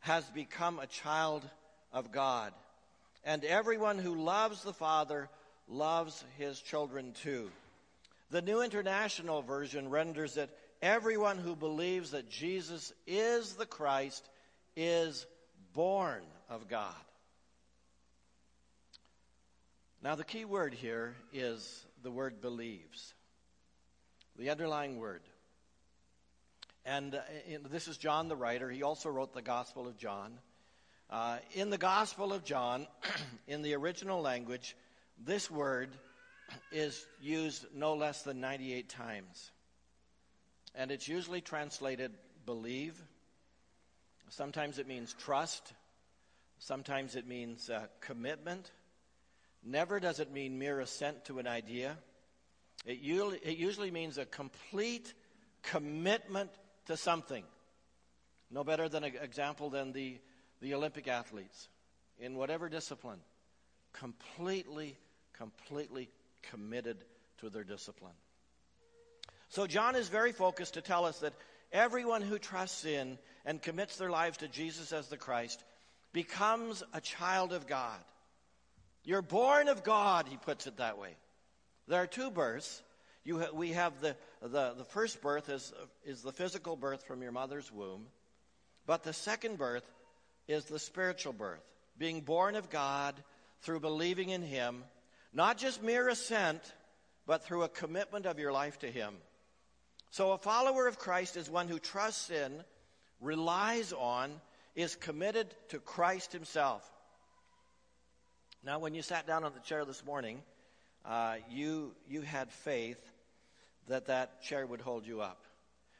has 0.00 0.24
become 0.30 0.78
a 0.78 0.86
child 0.86 1.48
of 1.92 2.12
God. 2.12 2.52
And 3.24 3.44
everyone 3.44 3.98
who 3.98 4.14
loves 4.14 4.62
the 4.62 4.72
Father 4.72 5.28
loves 5.68 6.24
his 6.38 6.60
children 6.60 7.12
too. 7.22 7.50
The 8.30 8.42
New 8.42 8.62
International 8.62 9.42
Version 9.42 9.90
renders 9.90 10.36
it 10.36 10.50
everyone 10.80 11.38
who 11.38 11.54
believes 11.54 12.10
that 12.10 12.28
Jesus 12.28 12.92
is 13.06 13.54
the 13.54 13.66
Christ 13.66 14.28
is 14.76 15.26
born 15.72 16.22
of 16.50 16.68
God. 16.68 16.94
Now, 20.02 20.16
the 20.16 20.24
key 20.24 20.44
word 20.44 20.74
here 20.74 21.14
is 21.32 21.86
the 22.02 22.10
word 22.10 22.40
believes, 22.40 23.14
the 24.36 24.50
underlying 24.50 24.98
word. 24.98 25.22
And 26.84 27.14
uh, 27.14 27.20
this 27.70 27.86
is 27.86 27.96
John 27.96 28.26
the 28.26 28.34
writer. 28.34 28.68
He 28.68 28.82
also 28.82 29.08
wrote 29.08 29.32
the 29.32 29.42
Gospel 29.42 29.86
of 29.86 29.96
John. 29.96 30.32
Uh, 31.12 31.36
in 31.52 31.68
the 31.68 31.76
Gospel 31.76 32.32
of 32.32 32.42
John, 32.42 32.86
in 33.46 33.60
the 33.60 33.74
original 33.74 34.22
language, 34.22 34.74
this 35.22 35.50
word 35.50 35.90
is 36.72 37.06
used 37.20 37.66
no 37.74 37.92
less 37.92 38.22
than 38.22 38.40
98 38.40 38.88
times. 38.88 39.50
And 40.74 40.90
it's 40.90 41.06
usually 41.06 41.42
translated 41.42 42.12
believe. 42.46 42.98
Sometimes 44.30 44.78
it 44.78 44.88
means 44.88 45.12
trust. 45.12 45.74
Sometimes 46.58 47.14
it 47.14 47.28
means 47.28 47.68
uh, 47.68 47.88
commitment. 48.00 48.70
Never 49.62 50.00
does 50.00 50.18
it 50.18 50.32
mean 50.32 50.58
mere 50.58 50.80
assent 50.80 51.26
to 51.26 51.38
an 51.38 51.46
idea. 51.46 51.98
It 52.86 53.00
usually, 53.00 53.36
it 53.44 53.58
usually 53.58 53.90
means 53.90 54.16
a 54.16 54.24
complete 54.24 55.12
commitment 55.62 56.48
to 56.86 56.96
something. 56.96 57.44
No 58.50 58.64
better 58.64 58.88
than 58.88 59.04
an 59.04 59.12
example 59.22 59.68
than 59.68 59.92
the, 59.92 60.18
the 60.62 60.74
Olympic 60.74 61.08
athletes 61.08 61.68
in 62.18 62.36
whatever 62.36 62.68
discipline. 62.68 63.18
Completely, 63.92 64.96
completely 65.34 66.08
committed 66.50 67.04
to 67.38 67.50
their 67.50 67.64
discipline. 67.64 68.14
So 69.50 69.66
John 69.66 69.96
is 69.96 70.08
very 70.08 70.32
focused 70.32 70.74
to 70.74 70.80
tell 70.80 71.04
us 71.04 71.18
that 71.18 71.34
everyone 71.72 72.22
who 72.22 72.38
trusts 72.38 72.86
in 72.86 73.18
and 73.44 73.60
commits 73.60 73.96
their 73.96 74.10
lives 74.10 74.38
to 74.38 74.48
Jesus 74.48 74.92
as 74.92 75.08
the 75.08 75.18
Christ 75.18 75.62
becomes 76.12 76.82
a 76.94 77.00
child 77.00 77.52
of 77.52 77.66
God. 77.66 77.98
You're 79.04 79.20
born 79.20 79.68
of 79.68 79.82
God, 79.82 80.28
he 80.28 80.36
puts 80.36 80.66
it 80.66 80.76
that 80.76 80.96
way. 80.96 81.16
There 81.88 82.00
are 82.00 82.06
two 82.06 82.30
births. 82.30 82.82
Ha- 83.28 83.50
we 83.52 83.70
have 83.72 84.00
the, 84.00 84.16
the, 84.40 84.74
the 84.78 84.84
first 84.84 85.20
birth 85.20 85.48
is, 85.48 85.72
is 86.04 86.22
the 86.22 86.32
physical 86.32 86.76
birth 86.76 87.04
from 87.04 87.20
your 87.20 87.32
mother's 87.32 87.70
womb, 87.72 88.06
but 88.86 89.02
the 89.02 89.12
second 89.12 89.58
birth 89.58 89.84
is 90.52 90.64
the 90.64 90.78
spiritual 90.78 91.32
birth, 91.32 91.64
being 91.98 92.20
born 92.20 92.54
of 92.56 92.70
God 92.70 93.14
through 93.62 93.80
believing 93.80 94.30
in 94.30 94.42
Him, 94.42 94.84
not 95.32 95.58
just 95.58 95.82
mere 95.82 96.08
assent, 96.08 96.60
but 97.26 97.44
through 97.44 97.62
a 97.62 97.68
commitment 97.68 98.26
of 98.26 98.38
your 98.38 98.52
life 98.52 98.78
to 98.80 98.90
Him. 98.90 99.14
So 100.10 100.32
a 100.32 100.38
follower 100.38 100.86
of 100.86 100.98
Christ 100.98 101.36
is 101.36 101.48
one 101.48 101.68
who 101.68 101.78
trusts 101.78 102.30
in, 102.30 102.52
relies 103.20 103.92
on, 103.92 104.32
is 104.74 104.94
committed 104.96 105.54
to 105.68 105.78
Christ 105.78 106.32
Himself. 106.32 106.88
Now, 108.64 108.78
when 108.78 108.94
you 108.94 109.02
sat 109.02 109.26
down 109.26 109.44
on 109.44 109.52
the 109.54 109.60
chair 109.60 109.84
this 109.84 110.04
morning, 110.04 110.40
uh, 111.04 111.36
you, 111.50 111.94
you 112.08 112.20
had 112.20 112.50
faith 112.50 113.00
that 113.88 114.06
that 114.06 114.42
chair 114.42 114.66
would 114.66 114.80
hold 114.80 115.06
you 115.06 115.20
up. 115.20 115.44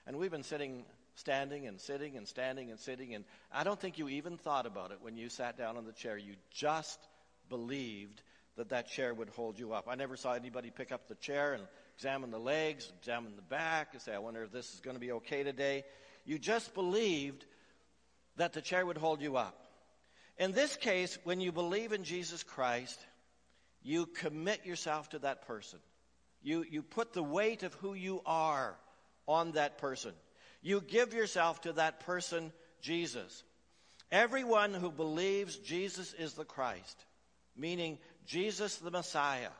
And 0.06 0.16
we've 0.16 0.30
been 0.30 0.42
sitting, 0.42 0.84
standing 1.14 1.66
and 1.66 1.80
sitting 1.80 2.16
and 2.16 2.26
standing 2.26 2.70
and 2.70 2.78
sitting, 2.80 3.14
and 3.14 3.24
I 3.52 3.64
don't 3.64 3.78
think 3.78 3.98
you 3.98 4.08
even 4.08 4.36
thought 4.38 4.66
about 4.66 4.90
it 4.90 4.98
when 5.00 5.16
you 5.16 5.28
sat 5.28 5.58
down 5.58 5.76
on 5.76 5.84
the 5.84 5.92
chair. 5.92 6.16
You 6.16 6.34
just 6.50 6.98
believed 7.48 8.22
that 8.56 8.70
that 8.70 8.88
chair 8.88 9.14
would 9.14 9.30
hold 9.30 9.58
you 9.58 9.72
up. 9.72 9.86
I 9.88 9.94
never 9.94 10.16
saw 10.16 10.32
anybody 10.32 10.70
pick 10.70 10.92
up 10.92 11.08
the 11.08 11.14
chair 11.14 11.54
and 11.54 11.62
examine 11.96 12.30
the 12.30 12.38
legs, 12.38 12.90
examine 13.00 13.36
the 13.36 13.42
back, 13.42 13.88
and 13.92 14.02
say, 14.02 14.14
I 14.14 14.18
wonder 14.18 14.42
if 14.42 14.52
this 14.52 14.72
is 14.74 14.80
going 14.80 14.96
to 14.96 15.00
be 15.00 15.12
okay 15.12 15.42
today. 15.42 15.84
You 16.24 16.38
just 16.38 16.74
believed 16.74 17.44
that 18.36 18.52
the 18.52 18.60
chair 18.60 18.84
would 18.84 18.98
hold 18.98 19.20
you 19.20 19.36
up. 19.36 19.58
In 20.38 20.52
this 20.52 20.76
case, 20.76 21.18
when 21.24 21.40
you 21.40 21.52
believe 21.52 21.92
in 21.92 22.04
Jesus 22.04 22.42
Christ, 22.42 22.98
you 23.82 24.06
commit 24.06 24.64
yourself 24.64 25.10
to 25.10 25.18
that 25.20 25.46
person. 25.46 25.78
You, 26.42 26.64
you 26.68 26.82
put 26.82 27.12
the 27.12 27.22
weight 27.22 27.62
of 27.62 27.74
who 27.74 27.94
you 27.94 28.22
are 28.26 28.76
on 29.26 29.52
that 29.52 29.78
person. 29.78 30.12
You 30.62 30.80
give 30.80 31.12
yourself 31.12 31.60
to 31.62 31.72
that 31.74 32.00
person, 32.00 32.52
Jesus. 32.80 33.42
Everyone 34.10 34.72
who 34.74 34.90
believes 34.90 35.56
Jesus 35.56 36.12
is 36.14 36.34
the 36.34 36.44
Christ, 36.44 37.04
meaning 37.56 37.98
Jesus 38.26 38.76
the 38.76 38.90
Messiah, 38.90 39.50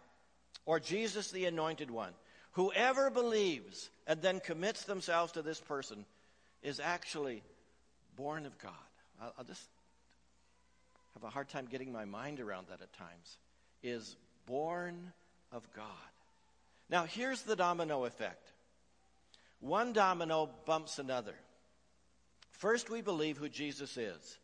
or 0.65 0.79
Jesus 0.79 1.31
the 1.31 1.47
Anointed 1.47 1.91
One, 1.91 2.13
whoever 2.53 3.11
believes 3.11 3.91
and 4.07 4.23
then 4.23 4.41
commits 4.41 4.85
themselves 4.85 5.33
to 5.33 5.43
this 5.43 5.61
person 5.61 6.05
is 6.63 6.79
actually 6.79 7.43
born 8.17 8.47
of 8.47 8.57
God. 8.59 8.73
I'll, 9.21 9.35
I'll 9.39 9.45
just 9.45 9.67
have 11.15 11.25
a 11.25 11.31
hard 11.31 11.49
time 11.49 11.67
getting 11.71 11.93
my 11.93 12.05
mind 12.05 12.41
around 12.41 12.69
that 12.69 12.81
at 12.81 12.93
times, 12.93 13.39
is 13.83 14.17
born 14.47 15.13
of 15.51 15.67
God. 15.75 15.87
Now, 16.89 17.05
here's 17.05 17.43
the 17.43 17.57
domino 17.57 18.05
effect 18.05 18.52
one 19.63 19.93
domino 19.93 20.51
bumps 20.67 20.99
another. 20.99 21.35
First, 22.51 22.91
we 22.91 23.01
believe 23.01 23.39
who 23.39 23.49
Jesus 23.49 23.97
is, 23.97 24.39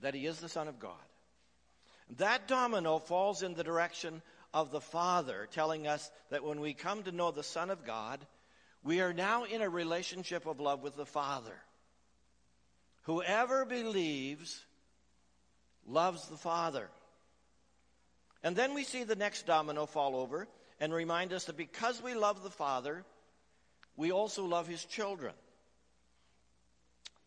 that 0.00 0.14
he 0.14 0.26
is 0.26 0.38
the 0.38 0.48
Son 0.48 0.68
of 0.68 0.78
God. 0.78 0.92
That 2.18 2.46
domino 2.46 2.98
falls 2.98 3.42
in 3.42 3.54
the 3.54 3.64
direction 3.64 4.22
of 4.52 4.70
the 4.70 4.80
Father, 4.80 5.48
telling 5.50 5.88
us 5.88 6.10
that 6.30 6.44
when 6.44 6.60
we 6.60 6.74
come 6.74 7.02
to 7.02 7.12
know 7.12 7.32
the 7.32 7.42
Son 7.42 7.70
of 7.70 7.84
God, 7.84 8.24
we 8.84 9.00
are 9.00 9.12
now 9.12 9.44
in 9.44 9.62
a 9.62 9.68
relationship 9.68 10.46
of 10.46 10.60
love 10.60 10.82
with 10.82 10.96
the 10.96 11.06
Father. 11.06 11.56
Whoever 13.02 13.64
believes 13.64 14.64
loves 15.86 16.28
the 16.28 16.36
Father. 16.36 16.88
And 18.44 18.54
then 18.54 18.74
we 18.74 18.84
see 18.84 19.02
the 19.02 19.16
next 19.16 19.46
domino 19.46 19.86
fall 19.86 20.14
over 20.14 20.46
and 20.78 20.92
remind 20.92 21.32
us 21.32 21.46
that 21.46 21.56
because 21.56 22.00
we 22.02 22.14
love 22.14 22.42
the 22.42 22.50
Father, 22.50 23.04
we 23.96 24.12
also 24.12 24.44
love 24.44 24.66
His 24.66 24.84
children. 24.84 25.34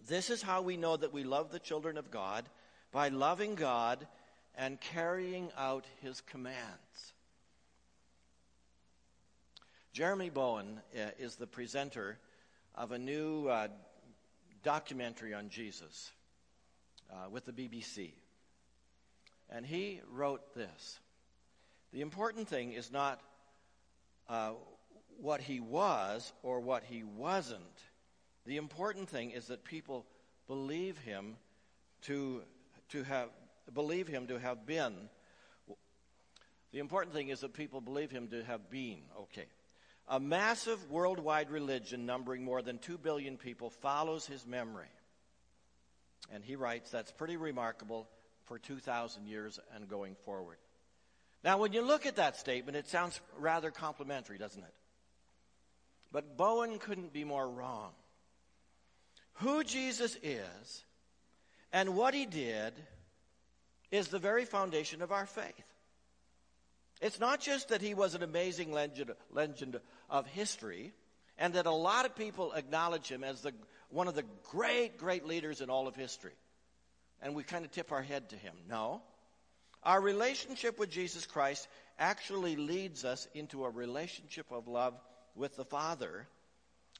This 0.07 0.29
is 0.29 0.41
how 0.41 0.61
we 0.61 0.77
know 0.77 0.95
that 0.95 1.13
we 1.13 1.23
love 1.23 1.51
the 1.51 1.59
children 1.59 1.97
of 1.97 2.11
God 2.11 2.45
by 2.91 3.09
loving 3.09 3.55
God 3.55 4.07
and 4.55 4.79
carrying 4.79 5.49
out 5.57 5.85
His 6.01 6.21
commands. 6.21 7.13
Jeremy 9.93 10.29
Bowen 10.29 10.79
uh, 10.95 11.09
is 11.17 11.35
the 11.35 11.47
presenter 11.47 12.19
of 12.75 12.91
a 12.91 12.99
new 12.99 13.47
uh, 13.47 13.67
documentary 14.63 15.33
on 15.33 15.49
Jesus 15.49 16.11
uh, 17.11 17.29
with 17.29 17.45
the 17.45 17.51
BBC. 17.51 18.11
And 19.49 19.65
he 19.65 20.01
wrote 20.11 20.53
this 20.53 20.99
The 21.93 22.01
important 22.01 22.47
thing 22.47 22.73
is 22.73 22.91
not 22.91 23.21
uh, 24.29 24.51
what 25.21 25.41
he 25.41 25.59
was 25.59 26.31
or 26.43 26.59
what 26.59 26.83
he 26.83 27.03
wasn't. 27.03 27.61
The 28.45 28.57
important 28.57 29.09
thing 29.09 29.31
is 29.31 29.47
that 29.47 29.63
people 29.63 30.05
believe 30.47 30.97
him 30.99 31.35
to, 32.03 32.43
to 32.89 33.03
have 33.03 33.29
believe 33.73 34.07
him 34.07 34.27
to 34.27 34.39
have 34.39 34.65
been. 34.65 34.93
The 36.71 36.79
important 36.79 37.13
thing 37.13 37.29
is 37.29 37.41
that 37.41 37.53
people 37.53 37.81
believe 37.81 38.11
him 38.11 38.27
to 38.29 38.43
have 38.43 38.69
been. 38.69 38.99
Okay. 39.21 39.45
A 40.09 40.19
massive 40.19 40.89
worldwide 40.89 41.49
religion 41.49 42.05
numbering 42.05 42.43
more 42.43 42.61
than 42.61 42.77
2 42.77 42.97
billion 42.97 43.37
people 43.37 43.69
follows 43.69 44.25
his 44.25 44.45
memory. 44.45 44.87
And 46.31 46.43
he 46.43 46.55
writes, 46.55 46.89
that's 46.91 47.11
pretty 47.11 47.35
remarkable 47.35 48.07
for 48.45 48.57
2,000 48.57 49.27
years 49.27 49.59
and 49.75 49.89
going 49.89 50.15
forward. 50.23 50.57
Now, 51.43 51.57
when 51.57 51.73
you 51.73 51.81
look 51.81 52.05
at 52.05 52.15
that 52.15 52.37
statement, 52.37 52.77
it 52.77 52.87
sounds 52.87 53.19
rather 53.37 53.69
complimentary, 53.69 54.37
doesn't 54.37 54.63
it? 54.63 54.73
But 56.11 56.37
Bowen 56.37 56.79
couldn't 56.79 57.13
be 57.13 57.23
more 57.23 57.47
wrong. 57.47 57.91
Who 59.35 59.63
Jesus 59.63 60.17
is 60.23 60.85
and 61.71 61.95
what 61.95 62.13
he 62.13 62.25
did 62.25 62.73
is 63.91 64.07
the 64.07 64.19
very 64.19 64.45
foundation 64.45 65.01
of 65.01 65.11
our 65.11 65.25
faith. 65.25 65.53
It's 67.01 67.19
not 67.19 67.39
just 67.39 67.69
that 67.69 67.81
he 67.81 67.93
was 67.93 68.15
an 68.15 68.23
amazing 68.23 68.71
legend, 68.71 69.11
legend 69.31 69.79
of 70.09 70.25
history 70.27 70.93
and 71.37 71.53
that 71.53 71.67
a 71.67 71.71
lot 71.71 72.05
of 72.05 72.15
people 72.15 72.53
acknowledge 72.53 73.07
him 73.07 73.23
as 73.23 73.41
the, 73.41 73.53
one 73.89 74.07
of 74.07 74.15
the 74.15 74.25
great, 74.49 74.97
great 74.97 75.27
leaders 75.27 75.61
in 75.61 75.69
all 75.69 75.87
of 75.87 75.95
history 75.95 76.33
and 77.21 77.35
we 77.35 77.43
kind 77.43 77.65
of 77.65 77.71
tip 77.71 77.91
our 77.91 78.01
head 78.01 78.29
to 78.29 78.35
him. 78.35 78.53
No. 78.69 79.01
Our 79.83 80.01
relationship 80.01 80.79
with 80.79 80.89
Jesus 80.89 81.25
Christ 81.25 81.67
actually 81.99 82.55
leads 82.55 83.05
us 83.05 83.27
into 83.33 83.63
a 83.65 83.69
relationship 83.69 84.47
of 84.51 84.67
love 84.67 84.93
with 85.37 85.55
the 85.55 85.65
Father 85.65 86.27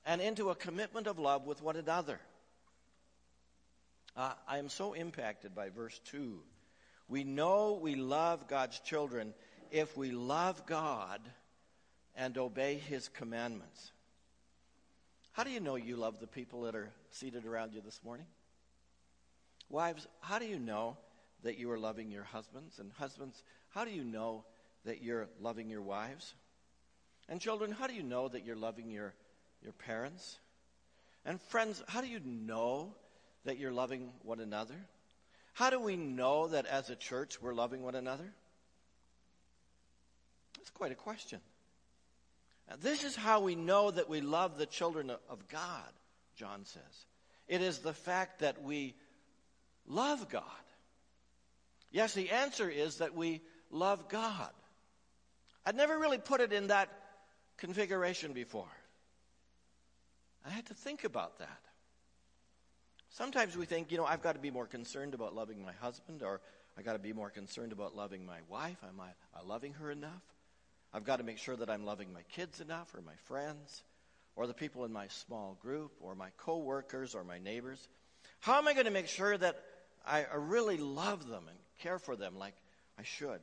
and 0.05 0.21
into 0.21 0.49
a 0.49 0.55
commitment 0.55 1.07
of 1.07 1.19
love 1.19 1.45
with 1.45 1.61
one 1.61 1.75
another. 1.75 2.19
Uh, 4.15 4.33
I 4.47 4.57
am 4.57 4.69
so 4.69 4.93
impacted 4.93 5.53
by 5.53 5.69
verse 5.69 5.99
2. 6.05 6.39
We 7.07 7.23
know 7.23 7.79
we 7.81 7.95
love 7.95 8.47
God's 8.47 8.79
children 8.79 9.33
if 9.71 9.95
we 9.97 10.11
love 10.11 10.65
God 10.65 11.21
and 12.15 12.37
obey 12.37 12.75
His 12.75 13.09
commandments. 13.09 13.91
How 15.33 15.43
do 15.43 15.51
you 15.51 15.59
know 15.59 15.75
you 15.75 15.97
love 15.97 16.19
the 16.19 16.27
people 16.27 16.63
that 16.63 16.75
are 16.75 16.89
seated 17.11 17.45
around 17.45 17.73
you 17.73 17.81
this 17.81 17.99
morning? 18.03 18.25
Wives, 19.69 20.07
how 20.21 20.39
do 20.39 20.45
you 20.45 20.57
know 20.57 20.97
that 21.43 21.59
you 21.59 21.69
are 21.69 21.77
loving 21.77 22.09
your 22.09 22.23
husbands? 22.23 22.79
And 22.79 22.91
husbands, 22.93 23.43
how 23.69 23.85
do 23.85 23.91
you 23.91 24.03
know 24.03 24.45
that 24.85 25.03
you're 25.03 25.27
loving 25.39 25.69
your 25.69 25.81
wives? 25.81 26.33
And 27.29 27.41
children, 27.41 27.71
how 27.71 27.87
do 27.87 27.93
you 27.93 28.03
know 28.03 28.27
that 28.27 28.45
you're 28.45 28.55
loving 28.55 28.89
your, 28.89 29.13
your 29.61 29.73
parents? 29.73 30.39
And 31.25 31.41
friends, 31.41 31.83
how 31.87 32.01
do 32.01 32.07
you 32.07 32.21
know 32.23 32.93
that 33.43 33.57
you're 33.57 33.71
loving 33.71 34.09
one 34.23 34.39
another? 34.39 34.75
How 35.53 35.69
do 35.69 35.79
we 35.79 35.97
know 35.97 36.47
that 36.47 36.65
as 36.65 36.89
a 36.89 36.95
church 36.95 37.41
we're 37.41 37.53
loving 37.53 37.83
one 37.83 37.95
another? 37.95 38.31
That's 40.57 40.69
quite 40.69 40.91
a 40.91 40.95
question. 40.95 41.39
Now, 42.69 42.75
this 42.81 43.03
is 43.03 43.15
how 43.15 43.41
we 43.41 43.55
know 43.55 43.91
that 43.91 44.09
we 44.09 44.21
love 44.21 44.57
the 44.57 44.65
children 44.65 45.11
of 45.29 45.47
God, 45.47 45.91
John 46.35 46.65
says. 46.65 47.05
It 47.47 47.61
is 47.61 47.79
the 47.79 47.93
fact 47.93 48.39
that 48.39 48.61
we 48.61 48.95
love 49.87 50.29
God? 50.29 50.43
Yes, 51.91 52.13
the 52.13 52.31
answer 52.31 52.69
is 52.69 52.97
that 52.97 53.15
we 53.15 53.41
love 53.71 54.09
God. 54.09 54.51
I'd 55.65 55.75
never 55.75 55.97
really 55.97 56.17
put 56.17 56.41
it 56.41 56.53
in 56.53 56.67
that 56.67 56.89
configuration 57.57 58.33
before. 58.33 58.71
I 60.45 60.49
had 60.49 60.65
to 60.67 60.73
think 60.73 61.03
about 61.03 61.39
that. 61.39 61.59
Sometimes 63.09 63.57
we 63.57 63.65
think, 63.65 63.91
you 63.91 63.97
know, 63.97 64.05
I've 64.05 64.21
got 64.21 64.33
to 64.33 64.39
be 64.39 64.51
more 64.51 64.67
concerned 64.67 65.13
about 65.13 65.35
loving 65.35 65.61
my 65.61 65.73
husband, 65.73 66.21
or 66.23 66.39
I've 66.77 66.85
got 66.85 66.93
to 66.93 66.99
be 66.99 67.13
more 67.13 67.29
concerned 67.29 67.71
about 67.71 67.95
loving 67.95 68.25
my 68.25 68.37
wife. 68.47 68.77
Am 68.83 68.99
I, 68.99 69.07
am 69.07 69.13
I 69.35 69.47
loving 69.47 69.73
her 69.73 69.91
enough? 69.91 70.21
I've 70.93 71.03
got 71.03 71.17
to 71.17 71.23
make 71.23 71.37
sure 71.37 71.55
that 71.55 71.69
I'm 71.69 71.85
loving 71.85 72.13
my 72.13 72.21
kids 72.33 72.61
enough, 72.61 72.93
or 72.93 73.01
my 73.01 73.15
friends, 73.25 73.83
or 74.35 74.45
the 74.47 74.53
people 74.53 74.85
in 74.85 74.93
my 74.93 75.07
small 75.07 75.57
group, 75.61 75.91
or 75.99 76.15
my 76.15 76.29
coworkers, 76.37 77.15
or 77.15 77.23
my 77.23 77.39
neighbors. 77.39 77.87
How 78.39 78.57
am 78.57 78.67
I 78.67 78.73
going 78.73 78.85
to 78.85 78.91
make 78.91 79.07
sure 79.07 79.37
that 79.37 79.63
I 80.05 80.25
really 80.35 80.77
love 80.77 81.27
them 81.27 81.43
and 81.49 81.57
care 81.79 81.99
for 81.99 82.15
them 82.15 82.37
like 82.37 82.53
I 82.99 83.03
should? 83.03 83.39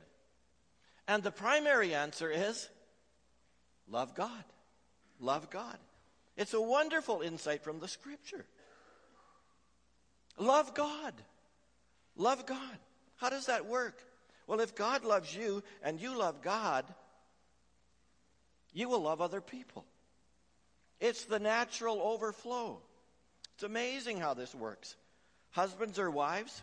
And 1.07 1.21
the 1.21 1.31
primary 1.31 1.93
answer 1.93 2.31
is 2.31 2.67
love 3.89 4.15
God. 4.15 4.43
Love 5.19 5.49
God. 5.49 5.77
It's 6.37 6.53
a 6.53 6.61
wonderful 6.61 7.21
insight 7.21 7.63
from 7.63 7.79
the 7.79 7.87
scripture. 7.87 8.45
Love 10.37 10.73
God. 10.73 11.13
Love 12.17 12.45
God. 12.45 12.77
How 13.17 13.29
does 13.29 13.45
that 13.45 13.65
work? 13.65 14.01
Well, 14.47 14.59
if 14.59 14.75
God 14.75 15.05
loves 15.05 15.33
you 15.33 15.63
and 15.81 15.99
you 15.99 16.17
love 16.17 16.41
God, 16.41 16.85
you 18.73 18.89
will 18.89 19.01
love 19.01 19.21
other 19.21 19.41
people. 19.41 19.85
It's 20.99 21.25
the 21.25 21.39
natural 21.39 22.01
overflow. 22.01 22.79
It's 23.55 23.63
amazing 23.63 24.19
how 24.19 24.33
this 24.33 24.53
works. 24.53 24.95
Husbands 25.51 25.97
or 25.97 26.11
wives, 26.11 26.61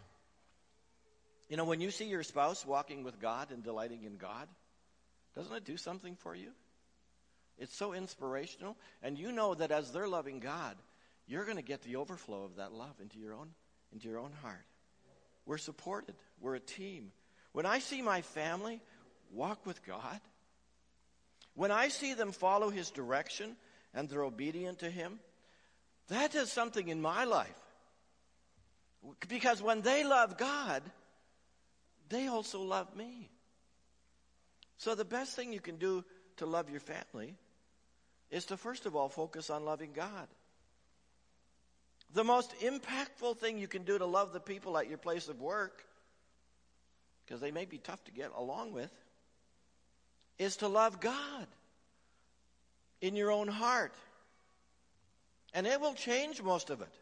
you 1.49 1.57
know, 1.57 1.65
when 1.65 1.81
you 1.81 1.91
see 1.91 2.07
your 2.07 2.23
spouse 2.23 2.67
walking 2.67 3.05
with 3.05 3.21
God 3.21 3.51
and 3.51 3.63
delighting 3.63 4.05
in 4.05 4.17
God, 4.17 4.49
doesn't 5.35 5.55
it 5.55 5.65
do 5.65 5.77
something 5.77 6.17
for 6.17 6.35
you? 6.35 6.51
It's 7.59 7.77
so 7.77 7.93
inspirational. 7.93 8.77
And 9.03 9.19
you 9.19 9.33
know 9.33 9.55
that 9.55 9.71
as 9.71 9.93
they're 9.93 10.09
loving 10.09 10.41
God, 10.41 10.77
you're 11.27 11.45
going 11.45 11.57
to 11.57 11.63
get 11.63 11.83
the 11.83 11.97
overflow 11.97 12.45
of 12.45 12.57
that 12.57 12.73
love 12.73 12.95
into 13.01 13.19
your 13.19 13.35
own, 13.35 13.51
into 13.93 14.09
your 14.09 14.19
own 14.19 14.33
heart. 14.43 14.65
We're 15.47 15.59
supported. 15.59 16.15
We're 16.41 16.57
a 16.57 16.61
team. 16.61 17.13
When 17.53 17.67
I 17.67 17.79
see 17.79 18.03
my 18.03 18.23
family 18.23 18.81
walk 19.33 19.67
with 19.67 19.85
God, 19.85 20.21
when 21.55 21.71
I 21.71 21.89
see 21.89 22.15
them 22.15 22.33
follow 22.33 22.71
His 22.71 22.91
direction 22.91 23.57
and 23.95 24.09
they're 24.09 24.25
obedient 24.25 24.81
to 24.81 24.91
Him, 24.91 25.21
that 26.09 26.33
does 26.33 26.51
something 26.51 26.89
in 26.89 27.01
my 27.01 27.25
life. 27.25 27.49
Because 29.29 29.61
when 29.61 29.83
they 29.83 30.05
love 30.05 30.39
God, 30.39 30.83
they 32.09 32.29
also 32.29 32.63
love 32.63 32.95
me. 32.97 33.31
So 34.77 34.95
the 34.95 35.05
best 35.05 35.37
thing 35.37 35.53
you 35.53 35.61
can 35.61 35.77
do 35.77 36.05
to 36.37 36.47
love 36.47 36.71
your 36.71 36.81
family 36.81 37.35
is 38.31 38.47
to 38.47 38.57
first 38.57 38.87
of 38.87 38.97
all 38.97 39.09
focus 39.09 39.51
on 39.51 39.65
loving 39.65 39.93
God. 39.95 40.27
The 42.15 42.25
most 42.25 42.55
impactful 42.61 43.39
thing 43.39 43.59
you 43.59 43.69
can 43.69 43.85
do 43.85 43.99
to 43.99 44.07
love 44.07 44.33
the 44.33 44.41
people 44.41 44.77
at 44.77 44.89
your 44.89 44.99
place 44.99 45.29
of 45.29 45.41
work, 45.41 45.85
because 47.25 47.41
they 47.41 47.51
may 47.51 47.65
be 47.65 47.79
tough 47.79 48.03
to 48.05 48.13
get 48.13 48.31
along 48.37 48.73
with, 48.73 48.91
is 50.39 50.57
to 50.57 50.69
love 50.69 51.01
God 51.01 51.47
in 53.01 53.17
your 53.17 53.31
own 53.31 53.49
heart. 53.49 53.95
And 55.55 55.67
it 55.67 55.81
will 55.81 55.95
change 55.95 56.43
most 56.43 56.71
of 56.71 56.81
it. 56.81 56.93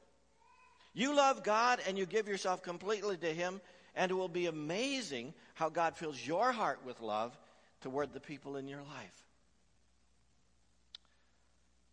You 0.93 1.15
love 1.15 1.45
God 1.45 1.81
and 1.87 1.97
you 1.97 2.07
give 2.07 2.29
yourself 2.29 2.63
completely 2.63 3.17
to 3.19 3.33
Him, 3.33 3.61
and 3.95 4.11
it 4.11 4.15
will 4.15 4.29
be 4.29 4.47
amazing 4.47 5.35
how 5.55 5.69
God 5.69 5.97
fills 5.97 6.25
your 6.25 6.53
heart 6.53 6.81
with 6.85 7.01
love 7.01 7.37
toward 7.81 8.13
the 8.13 8.21
people 8.21 8.57
in 8.57 8.69
your 8.69 8.83
life. 8.83 9.25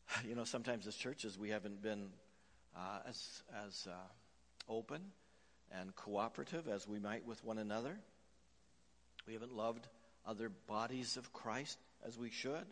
You 0.27 0.35
know, 0.35 0.45
sometimes 0.45 0.87
as 0.87 0.95
churches 0.95 1.37
we 1.37 1.49
haven't 1.49 1.81
been 1.81 2.09
uh, 2.75 2.99
as, 3.07 3.43
as 3.65 3.87
uh, 3.87 4.71
open 4.71 5.01
and 5.71 5.95
cooperative 5.95 6.67
as 6.67 6.87
we 6.87 6.99
might 6.99 7.25
with 7.25 7.43
one 7.43 7.57
another. 7.57 7.97
We 9.27 9.33
haven't 9.33 9.55
loved 9.55 9.87
other 10.25 10.49
bodies 10.67 11.17
of 11.17 11.33
Christ 11.33 11.77
as 12.05 12.17
we 12.17 12.29
should. 12.29 12.65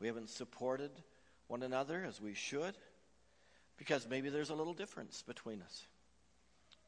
We 0.00 0.06
haven't 0.06 0.30
supported 0.30 0.90
one 1.48 1.62
another 1.62 2.04
as 2.06 2.20
we 2.20 2.34
should 2.34 2.74
because 3.76 4.06
maybe 4.08 4.28
there's 4.28 4.50
a 4.50 4.54
little 4.54 4.74
difference 4.74 5.22
between 5.22 5.62
us. 5.62 5.86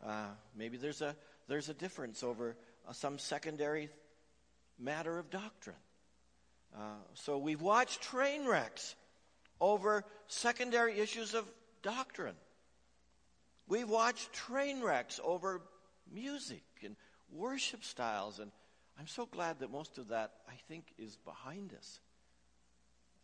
Uh, 0.04 0.28
maybe 0.56 0.76
there's 0.76 1.02
a, 1.02 1.16
there's 1.48 1.68
a 1.68 1.74
difference 1.74 2.22
over 2.22 2.56
uh, 2.88 2.92
some 2.92 3.18
secondary 3.18 3.88
matter 4.80 5.18
of 5.18 5.30
doctrine. 5.30 5.76
Uh, 6.74 7.02
so 7.14 7.38
we've 7.38 7.62
watched 7.62 8.00
train 8.00 8.46
wrecks 8.46 8.94
over 9.60 10.04
secondary 10.28 10.98
issues 10.98 11.34
of 11.34 11.50
doctrine. 11.82 12.36
We've 13.68 13.88
watched 13.88 14.32
train 14.32 14.82
wrecks 14.82 15.20
over 15.22 15.62
music 16.12 16.62
and 16.84 16.96
worship 17.32 17.84
styles, 17.84 18.38
and 18.38 18.50
I'm 18.98 19.06
so 19.06 19.26
glad 19.26 19.60
that 19.60 19.70
most 19.70 19.98
of 19.98 20.08
that, 20.08 20.32
I 20.48 20.54
think, 20.68 20.84
is 20.98 21.16
behind 21.24 21.72
us. 21.74 22.00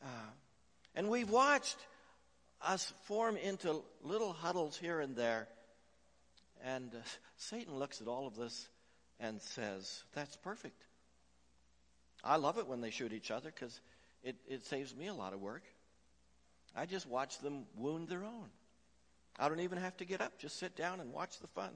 Uh, 0.02 0.30
and 0.94 1.08
we've 1.08 1.30
watched 1.30 1.78
us 2.62 2.92
form 3.02 3.36
into 3.36 3.82
little 4.02 4.32
huddles 4.32 4.76
here 4.76 5.00
and 5.00 5.16
there, 5.16 5.48
and 6.64 6.94
uh, 6.94 6.98
Satan 7.36 7.76
looks 7.76 8.00
at 8.00 8.08
all 8.08 8.26
of 8.26 8.36
this 8.36 8.68
and 9.20 9.40
says, 9.40 10.04
That's 10.14 10.36
perfect. 10.36 10.82
I 12.26 12.36
love 12.36 12.58
it 12.58 12.66
when 12.66 12.80
they 12.80 12.90
shoot 12.90 13.12
each 13.12 13.30
other 13.30 13.52
because 13.54 13.80
it, 14.22 14.36
it 14.48 14.64
saves 14.64 14.94
me 14.94 15.06
a 15.06 15.14
lot 15.14 15.32
of 15.32 15.40
work. 15.40 15.62
I 16.74 16.84
just 16.86 17.06
watch 17.06 17.38
them 17.38 17.64
wound 17.76 18.08
their 18.08 18.24
own. 18.24 18.48
I 19.38 19.48
don't 19.48 19.60
even 19.60 19.78
have 19.78 19.96
to 19.98 20.04
get 20.04 20.20
up, 20.20 20.38
just 20.38 20.58
sit 20.58 20.76
down 20.76 21.00
and 21.00 21.12
watch 21.12 21.38
the 21.40 21.46
fun. 21.48 21.70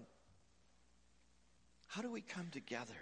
How 1.86 2.02
do 2.02 2.10
we 2.10 2.20
come 2.20 2.48
together? 2.52 2.96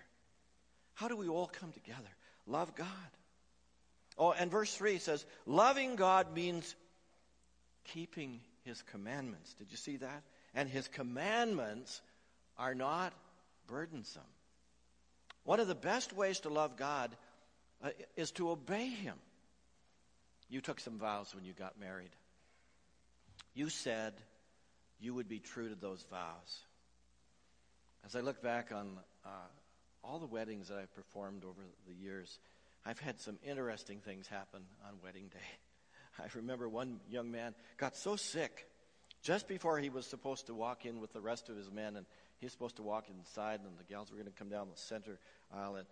How 0.94 1.08
do 1.08 1.16
we 1.16 1.28
all 1.28 1.46
come 1.46 1.72
together? 1.72 2.10
Love 2.46 2.74
God. 2.74 2.86
Oh, 4.16 4.32
and 4.32 4.50
verse 4.50 4.74
3 4.74 4.98
says, 4.98 5.24
loving 5.46 5.96
God 5.96 6.34
means 6.34 6.74
keeping 7.84 8.40
his 8.64 8.82
commandments. 8.82 9.54
Did 9.54 9.70
you 9.70 9.76
see 9.76 9.96
that? 9.98 10.22
And 10.54 10.68
his 10.68 10.88
commandments 10.88 12.00
are 12.58 12.74
not 12.74 13.12
burdensome. 13.68 14.22
One 15.44 15.60
of 15.60 15.68
the 15.68 15.74
best 15.74 16.12
ways 16.12 16.40
to 16.40 16.48
love 16.48 16.76
God 16.76 17.14
uh, 17.82 17.90
is 18.16 18.30
to 18.32 18.50
obey 18.50 18.86
him. 18.86 19.16
You 20.48 20.60
took 20.60 20.80
some 20.80 20.98
vows 20.98 21.34
when 21.34 21.44
you 21.44 21.52
got 21.52 21.78
married. 21.78 22.10
You 23.54 23.68
said 23.68 24.14
you 25.00 25.14
would 25.14 25.28
be 25.28 25.38
true 25.38 25.68
to 25.68 25.74
those 25.74 26.04
vows. 26.10 26.60
As 28.04 28.16
I 28.16 28.20
look 28.20 28.42
back 28.42 28.72
on 28.72 28.98
uh, 29.24 29.28
all 30.02 30.18
the 30.18 30.26
weddings 30.26 30.68
that 30.68 30.78
I've 30.78 30.94
performed 30.94 31.44
over 31.44 31.60
the 31.86 31.94
years, 31.94 32.38
I've 32.86 32.98
had 32.98 33.20
some 33.20 33.38
interesting 33.46 33.98
things 33.98 34.26
happen 34.26 34.62
on 34.86 34.94
wedding 35.02 35.28
day. 35.28 35.38
I 36.18 36.26
remember 36.34 36.68
one 36.68 37.00
young 37.10 37.30
man 37.30 37.54
got 37.76 37.96
so 37.96 38.16
sick 38.16 38.66
just 39.22 39.48
before 39.48 39.78
he 39.78 39.90
was 39.90 40.06
supposed 40.06 40.46
to 40.46 40.54
walk 40.54 40.86
in 40.86 41.00
with 41.00 41.12
the 41.12 41.20
rest 41.20 41.48
of 41.48 41.56
his 41.56 41.70
men, 41.70 41.96
and 41.96 42.06
he 42.38 42.46
was 42.46 42.52
supposed 42.52 42.76
to 42.76 42.82
walk 42.82 43.06
inside, 43.10 43.60
and 43.60 43.76
the 43.78 43.84
gals 43.84 44.10
were 44.10 44.16
going 44.16 44.30
to 44.30 44.38
come 44.38 44.48
down 44.48 44.68
the 44.72 44.80
center 44.80 45.18
aisle. 45.52 45.76
And, 45.76 45.86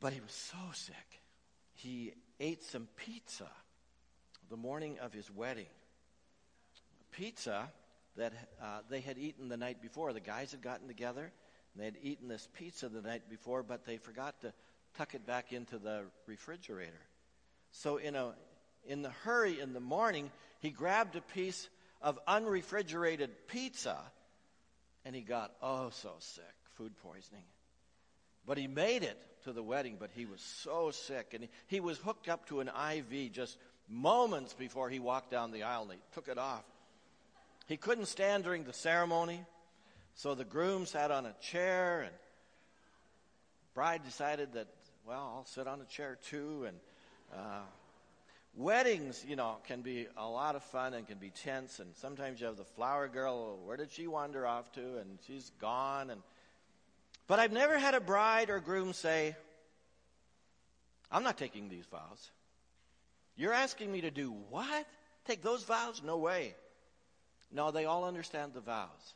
but 0.00 0.12
he 0.12 0.20
was 0.20 0.32
so 0.32 0.58
sick. 0.72 1.22
He 1.74 2.12
ate 2.40 2.62
some 2.62 2.88
pizza 2.96 3.48
the 4.50 4.56
morning 4.56 4.98
of 5.00 5.12
his 5.12 5.30
wedding. 5.30 5.66
Pizza 7.10 7.68
that 8.16 8.32
uh, 8.60 8.80
they 8.90 9.00
had 9.00 9.18
eaten 9.18 9.48
the 9.48 9.56
night 9.56 9.80
before. 9.80 10.12
The 10.12 10.20
guys 10.20 10.50
had 10.52 10.62
gotten 10.62 10.88
together, 10.88 11.22
and 11.22 11.80
they 11.80 11.84
had 11.84 11.96
eaten 12.02 12.28
this 12.28 12.48
pizza 12.58 12.88
the 12.88 13.02
night 13.02 13.28
before, 13.30 13.62
but 13.62 13.84
they 13.84 13.96
forgot 13.96 14.40
to 14.42 14.52
tuck 14.96 15.14
it 15.14 15.26
back 15.26 15.52
into 15.52 15.78
the 15.78 16.02
refrigerator. 16.26 17.00
So, 17.70 17.98
in, 17.98 18.16
a, 18.16 18.34
in 18.86 19.02
the 19.02 19.10
hurry 19.10 19.60
in 19.60 19.72
the 19.72 19.80
morning, 19.80 20.30
he 20.60 20.70
grabbed 20.70 21.16
a 21.16 21.20
piece 21.20 21.68
of 22.00 22.18
unrefrigerated 22.26 23.30
pizza, 23.46 23.98
and 25.04 25.14
he 25.14 25.22
got, 25.22 25.52
oh, 25.62 25.90
so 25.90 26.12
sick, 26.18 26.44
food 26.76 26.96
poisoning. 27.02 27.44
But 28.48 28.56
he 28.56 28.66
made 28.66 29.02
it 29.02 29.22
to 29.44 29.52
the 29.52 29.62
wedding, 29.62 29.98
but 30.00 30.08
he 30.14 30.24
was 30.24 30.40
so 30.40 30.90
sick. 30.90 31.34
And 31.34 31.44
he, 31.44 31.50
he 31.66 31.80
was 31.80 31.98
hooked 31.98 32.30
up 32.30 32.46
to 32.48 32.60
an 32.60 32.68
IV 32.68 33.32
just 33.32 33.58
moments 33.90 34.54
before 34.54 34.88
he 34.88 34.98
walked 34.98 35.30
down 35.30 35.52
the 35.52 35.64
aisle, 35.64 35.82
and 35.82 35.92
he 35.92 35.98
took 36.14 36.28
it 36.28 36.38
off. 36.38 36.64
He 37.66 37.76
couldn't 37.76 38.06
stand 38.06 38.44
during 38.44 38.64
the 38.64 38.72
ceremony, 38.72 39.44
so 40.14 40.34
the 40.34 40.46
groom 40.46 40.86
sat 40.86 41.10
on 41.10 41.26
a 41.26 41.34
chair, 41.42 42.00
and 42.00 42.14
bride 43.74 44.02
decided 44.02 44.54
that, 44.54 44.68
well, 45.06 45.34
I'll 45.36 45.44
sit 45.44 45.66
on 45.66 45.82
a 45.82 45.84
chair 45.84 46.16
too. 46.30 46.64
And 46.66 46.76
uh, 47.34 47.60
weddings, 48.56 49.22
you 49.28 49.36
know, 49.36 49.56
can 49.66 49.82
be 49.82 50.06
a 50.16 50.26
lot 50.26 50.56
of 50.56 50.62
fun 50.64 50.94
and 50.94 51.06
can 51.06 51.18
be 51.18 51.28
tense, 51.28 51.80
and 51.80 51.94
sometimes 51.96 52.40
you 52.40 52.46
have 52.46 52.56
the 52.56 52.64
flower 52.64 53.08
girl. 53.08 53.58
Where 53.62 53.76
did 53.76 53.92
she 53.92 54.06
wander 54.06 54.46
off 54.46 54.72
to? 54.72 54.80
And 54.80 55.18
she's 55.26 55.52
gone. 55.60 56.08
And 56.08 56.22
but 57.28 57.38
I've 57.38 57.52
never 57.52 57.78
had 57.78 57.94
a 57.94 58.00
bride 58.00 58.50
or 58.50 58.58
groom 58.58 58.92
say, 58.92 59.36
"I'm 61.12 61.22
not 61.22 61.38
taking 61.38 61.68
these 61.68 61.86
vows." 61.86 62.32
You're 63.36 63.52
asking 63.52 63.92
me 63.92 64.00
to 64.00 64.10
do 64.10 64.32
what? 64.50 64.86
Take 65.24 65.42
those 65.42 65.62
vows? 65.62 66.02
No 66.02 66.16
way. 66.18 66.56
No, 67.52 67.70
they 67.70 67.84
all 67.84 68.04
understand 68.04 68.52
the 68.52 68.60
vows. 68.60 69.14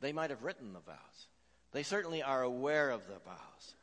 They 0.00 0.12
might 0.12 0.30
have 0.30 0.42
written 0.42 0.72
the 0.72 0.80
vows. 0.80 1.28
They 1.72 1.82
certainly 1.82 2.22
are 2.22 2.42
aware 2.42 2.90
of 2.90 3.06
the 3.06 3.18
vows. 3.24 3.74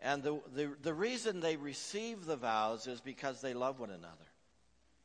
And 0.00 0.22
the, 0.22 0.40
the, 0.54 0.74
the 0.82 0.94
reason 0.94 1.40
they 1.40 1.56
receive 1.56 2.24
the 2.24 2.36
vows 2.36 2.86
is 2.86 3.00
because 3.00 3.40
they 3.40 3.54
love 3.54 3.78
one 3.78 3.90
another. 3.90 4.16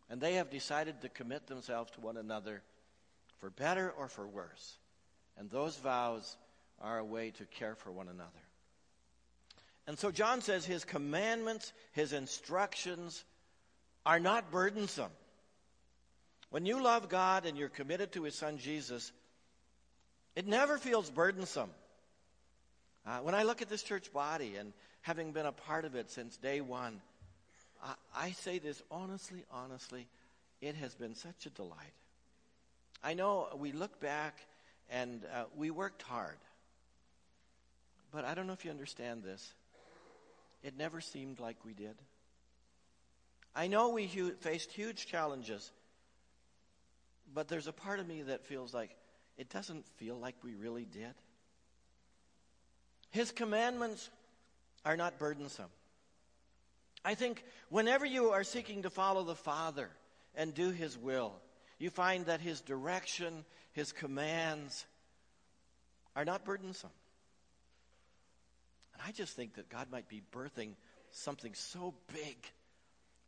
And 0.10 0.20
they 0.20 0.34
have 0.36 0.50
decided 0.50 1.02
to 1.02 1.10
commit 1.10 1.48
themselves 1.48 1.92
to 1.92 2.02
one 2.02 2.18
another 2.18 2.62
for 3.40 3.50
better 3.50 3.92
or 3.92 4.08
for 4.08 4.28
worse. 4.28 4.78
And 5.38 5.50
those 5.50 5.78
vows 5.78 6.38
are 6.82 7.00
a 7.00 7.06
way 7.06 7.32
to 7.32 7.46
care 7.46 7.76
for 7.76 7.92
one 7.92 8.08
another. 8.08 8.30
And 9.88 9.98
so 10.00 10.12
John 10.12 10.42
says 10.42 10.66
his 10.66 10.84
commandments, 10.84 11.72
his 11.94 12.14
instructions 12.14 13.24
are 14.06 14.20
not 14.20 14.52
burdensome. 14.52 15.12
When 16.50 16.66
you 16.66 16.82
love 16.82 17.10
God 17.10 17.46
and 17.46 17.58
you're 17.58 17.70
committed 17.70 18.12
to 18.14 18.24
his 18.24 18.36
son 18.36 18.58
Jesus, 18.58 19.12
it 20.36 20.48
never 20.48 20.78
feels 20.78 21.10
burdensome. 21.10 21.70
Uh, 23.06 23.20
when 23.20 23.36
I 23.36 23.44
look 23.44 23.62
at 23.62 23.70
this 23.70 23.84
church 23.84 24.12
body 24.12 24.56
and 24.56 24.74
having 25.02 25.32
been 25.32 25.46
a 25.46 25.52
part 25.52 25.86
of 25.86 25.96
it 25.96 26.10
since 26.10 26.38
day 26.38 26.62
one, 26.62 27.02
I, 27.84 27.94
I 28.16 28.32
say 28.32 28.58
this 28.58 28.82
honestly, 28.90 29.44
honestly, 29.52 30.08
it 30.62 30.76
has 30.76 30.96
been 30.96 31.14
such 31.14 31.46
a 31.46 31.50
delight. 31.52 31.94
I 33.04 33.14
know 33.14 33.50
we 33.58 33.72
look 33.72 34.00
back 34.00 34.40
and 34.90 35.22
uh, 35.34 35.44
we 35.56 35.70
worked 35.70 36.02
hard. 36.02 36.38
But 38.16 38.24
I 38.24 38.34
don't 38.34 38.48
know 38.48 38.54
if 38.54 38.64
you 38.64 38.72
understand 38.72 39.24
this. 39.24 39.54
It 40.64 40.78
never 40.78 41.02
seemed 41.02 41.42
like 41.42 41.58
we 41.66 41.74
did. 41.74 41.96
I 43.54 43.68
know 43.68 43.90
we 43.90 44.08
hu- 44.08 44.32
faced 44.36 44.72
huge 44.72 45.06
challenges, 45.06 45.70
but 47.34 47.50
there's 47.50 47.68
a 47.68 47.74
part 47.74 48.00
of 48.00 48.08
me 48.08 48.22
that 48.22 48.46
feels 48.46 48.74
like 48.74 48.96
it 49.38 49.50
doesn't 49.50 49.86
feel 49.98 50.16
like 50.18 50.36
we 50.44 50.56
really 50.56 50.86
did. 50.86 51.14
His 53.12 53.32
commandments 53.32 54.10
are 54.86 54.96
not 54.96 55.20
burdensome. 55.20 55.70
I 57.04 57.16
think 57.16 57.44
whenever 57.68 58.06
you 58.06 58.30
are 58.30 58.46
seeking 58.46 58.84
to 58.84 58.90
follow 58.90 59.24
the 59.24 59.36
Father 59.36 59.90
and 60.36 60.54
do 60.54 60.72
His 60.72 60.98
will, 60.98 61.34
you 61.80 61.90
find 61.90 62.28
that 62.28 62.40
His 62.40 62.62
direction, 62.62 63.44
His 63.74 63.92
commands 63.92 64.86
are 66.16 66.24
not 66.24 66.46
burdensome. 66.46 66.92
And 68.96 69.04
I 69.08 69.12
just 69.12 69.36
think 69.36 69.56
that 69.56 69.70
God 69.70 69.88
might 69.92 70.10
be 70.10 70.24
birthing 70.34 70.72
something 71.12 71.54
so 71.54 71.94
big 72.14 72.38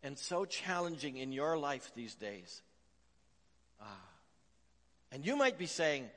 and 0.01 0.17
so 0.17 0.45
challenging 0.45 1.17
in 1.17 1.31
your 1.31 1.57
life 1.57 1.91
these 1.95 2.15
days. 2.15 2.61
Ah. 3.81 3.85
And 5.11 5.25
you 5.25 5.35
might 5.35 5.57
be 5.57 5.65
saying, 5.65 6.09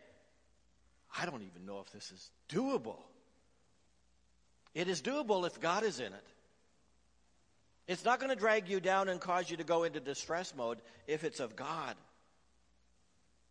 I 1.18 1.26
don't 1.26 1.42
even 1.42 1.66
know 1.66 1.80
if 1.80 1.92
this 1.92 2.10
is 2.12 2.30
doable. 2.48 3.02
It 4.74 4.88
is 4.88 5.02
doable 5.02 5.46
if 5.46 5.60
God 5.60 5.82
is 5.82 5.98
in 5.98 6.06
it. 6.06 6.26
It's 7.88 8.04
not 8.04 8.20
going 8.20 8.30
to 8.30 8.36
drag 8.36 8.68
you 8.68 8.78
down 8.78 9.08
and 9.08 9.20
cause 9.20 9.50
you 9.50 9.56
to 9.56 9.64
go 9.64 9.82
into 9.82 9.98
distress 9.98 10.54
mode 10.56 10.78
if 11.08 11.24
it's 11.24 11.40
of 11.40 11.56
God. 11.56 11.96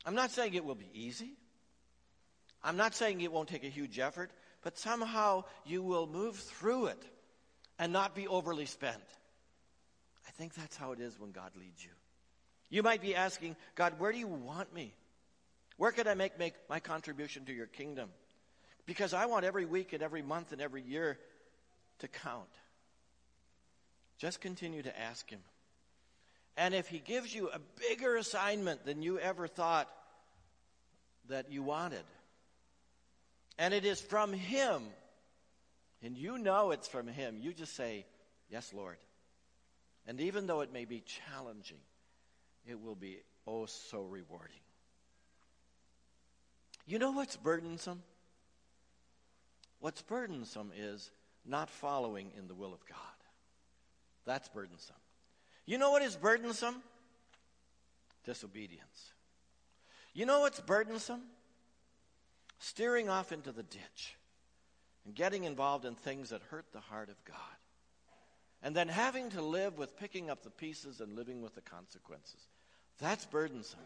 I'm 0.06 0.16
not 0.16 0.32
saying 0.32 0.54
it 0.54 0.64
will 0.64 0.76
be 0.76 0.90
easy. 0.94 1.34
I'm 2.64 2.78
not 2.78 2.96
saying 2.96 3.20
it 3.20 3.34
won't 3.34 3.50
take 3.50 3.66
a 3.66 3.70
huge 3.70 4.00
effort, 4.00 4.32
but 4.62 4.78
somehow 4.78 5.44
you 5.66 5.82
will 5.82 6.08
move 6.08 6.36
through 6.36 6.88
it 6.88 7.02
and 7.78 7.94
not 7.94 8.16
be 8.16 8.28
overly 8.28 8.66
spent. 8.66 9.02
I 10.28 10.32
think 10.32 10.54
that's 10.54 10.76
how 10.76 10.92
it 10.92 11.00
is 11.00 11.20
when 11.20 11.32
God 11.32 11.52
leads 11.56 11.84
you. 11.84 11.92
You 12.70 12.84
might 12.84 13.02
be 13.02 13.16
asking, 13.16 13.56
God, 13.76 14.00
where 14.00 14.12
do 14.12 14.18
you 14.18 14.28
want 14.28 14.74
me? 14.74 14.94
Where 15.78 15.92
can 15.92 16.08
I 16.08 16.14
make, 16.14 16.38
make 16.38 16.54
my 16.70 16.80
contribution 16.80 17.46
to 17.46 17.54
your 17.54 17.66
kingdom? 17.66 18.10
Because 18.86 19.14
I 19.14 19.26
want 19.28 19.46
every 19.46 19.66
week 19.66 19.94
and 19.94 20.04
every 20.04 20.22
month 20.22 20.52
and 20.52 20.62
every 20.62 20.82
year 20.82 21.18
to 22.00 22.08
count. 22.08 22.50
Just 24.18 24.42
continue 24.42 24.84
to 24.84 25.00
ask 25.00 25.30
Him. 25.30 25.40
And 26.58 26.74
if 26.74 26.90
He 26.90 27.00
gives 27.00 27.34
you 27.34 27.50
a 27.50 27.60
bigger 27.88 28.18
assignment 28.18 28.86
than 28.86 29.02
you 29.02 29.18
ever 29.20 29.48
thought 29.48 29.88
that 31.30 31.52
you 31.52 31.64
wanted, 31.64 32.04
and 33.60 33.74
it 33.74 33.86
is 33.86 34.02
from 34.02 34.34
Him, 34.34 34.82
and 36.02 36.18
you 36.18 36.40
know 36.40 36.72
it's 36.72 36.88
from 36.88 37.08
Him, 37.08 37.38
you 37.40 37.54
just 37.54 37.76
say, 37.76 38.06
Yes, 38.50 38.74
Lord. 38.74 38.98
And 40.08 40.20
even 40.22 40.48
though 40.48 40.62
it 40.62 40.74
may 40.74 40.86
be 40.86 41.04
challenging, 41.06 41.78
it 42.66 42.82
will 42.82 42.96
be 42.96 43.20
oh 43.46 43.68
so 43.68 44.02
rewarding. 44.02 44.56
You 46.88 46.98
know 46.98 47.12
what's 47.12 47.38
burdensome? 47.38 48.02
What's 49.80 50.02
burdensome 50.02 50.72
is 50.76 51.12
not 51.46 51.70
following 51.70 52.32
in 52.36 52.48
the 52.48 52.56
will 52.56 52.74
of 52.74 52.84
God. 52.88 52.98
That's 54.26 54.50
burdensome. 54.50 54.96
You 55.68 55.78
know 55.78 55.92
what 55.92 56.02
is 56.02 56.16
burdensome? 56.16 56.82
Disobedience. 58.26 59.14
You 60.14 60.26
know 60.26 60.40
what's 60.40 60.60
burdensome? 60.60 61.22
Steering 62.60 63.10
off 63.10 63.32
into 63.32 63.52
the 63.52 63.64
ditch 63.64 64.16
and 65.06 65.16
getting 65.16 65.46
involved 65.46 65.86
in 65.86 65.96
things 65.96 66.30
that 66.30 66.42
hurt 66.44 66.66
the 66.72 66.80
heart 66.80 67.10
of 67.10 67.24
God. 67.26 67.36
And 68.62 68.76
then 68.76 68.90
having 68.90 69.30
to 69.32 69.42
live 69.42 69.78
with 69.78 69.98
picking 69.98 70.30
up 70.30 70.44
the 70.44 70.50
pieces 70.50 71.00
and 71.00 71.16
living 71.16 71.42
with 71.42 71.56
the 71.56 71.62
consequences. 71.62 72.42
That's 73.00 73.26
burdensome. 73.26 73.80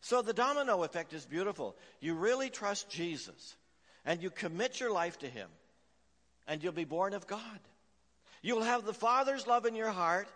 So 0.00 0.20
the 0.20 0.32
domino 0.32 0.82
effect 0.82 1.12
is 1.12 1.24
beautiful. 1.24 1.76
You 2.00 2.14
really 2.14 2.50
trust 2.50 2.90
Jesus 2.90 3.56
and 4.04 4.20
you 4.20 4.30
commit 4.30 4.80
your 4.80 4.90
life 4.90 5.18
to 5.20 5.28
Him, 5.28 5.48
and 6.48 6.62
you'll 6.62 6.72
be 6.72 6.84
born 6.84 7.14
of 7.14 7.28
God. 7.28 7.60
You'll 8.42 8.62
have 8.62 8.84
the 8.84 8.92
Father's 8.92 9.46
love 9.46 9.64
in 9.64 9.76
your 9.76 9.90
heart, 9.90 10.26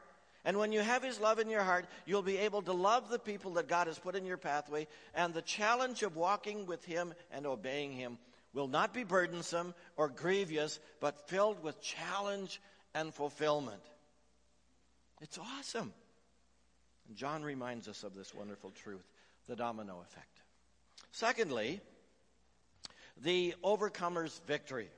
and 0.46 0.56
when 0.58 0.70
you 0.70 0.80
have 0.80 1.02
His 1.02 1.18
love 1.18 1.40
in 1.40 1.50
your 1.50 1.64
heart, 1.64 1.86
you'll 2.06 2.22
be 2.22 2.38
able 2.38 2.62
to 2.62 2.72
love 2.72 3.10
the 3.10 3.18
people 3.18 3.54
that 3.54 3.66
God 3.66 3.88
has 3.88 3.98
put 3.98 4.14
in 4.14 4.24
your 4.24 4.36
pathway, 4.36 4.86
and 5.12 5.34
the 5.34 5.42
challenge 5.42 6.04
of 6.04 6.14
walking 6.14 6.66
with 6.66 6.84
Him 6.84 7.12
and 7.32 7.46
obeying 7.46 7.90
Him 7.92 8.16
will 8.54 8.68
not 8.68 8.94
be 8.94 9.02
burdensome 9.02 9.74
or 9.96 10.08
grievous, 10.08 10.78
but 11.00 11.28
filled 11.28 11.62
with 11.64 11.82
challenge 11.82 12.60
and 12.94 13.12
fulfillment. 13.12 13.82
It's 15.20 15.36
awesome. 15.36 15.92
And 17.08 17.16
John 17.16 17.42
reminds 17.42 17.88
us 17.88 18.04
of 18.04 18.14
this 18.14 18.32
wonderful 18.32 18.70
truth 18.70 19.04
the 19.48 19.56
domino 19.56 20.00
effect. 20.02 20.40
Secondly, 21.10 21.80
the 23.22 23.54
overcomer's 23.64 24.40
victory. 24.46 24.88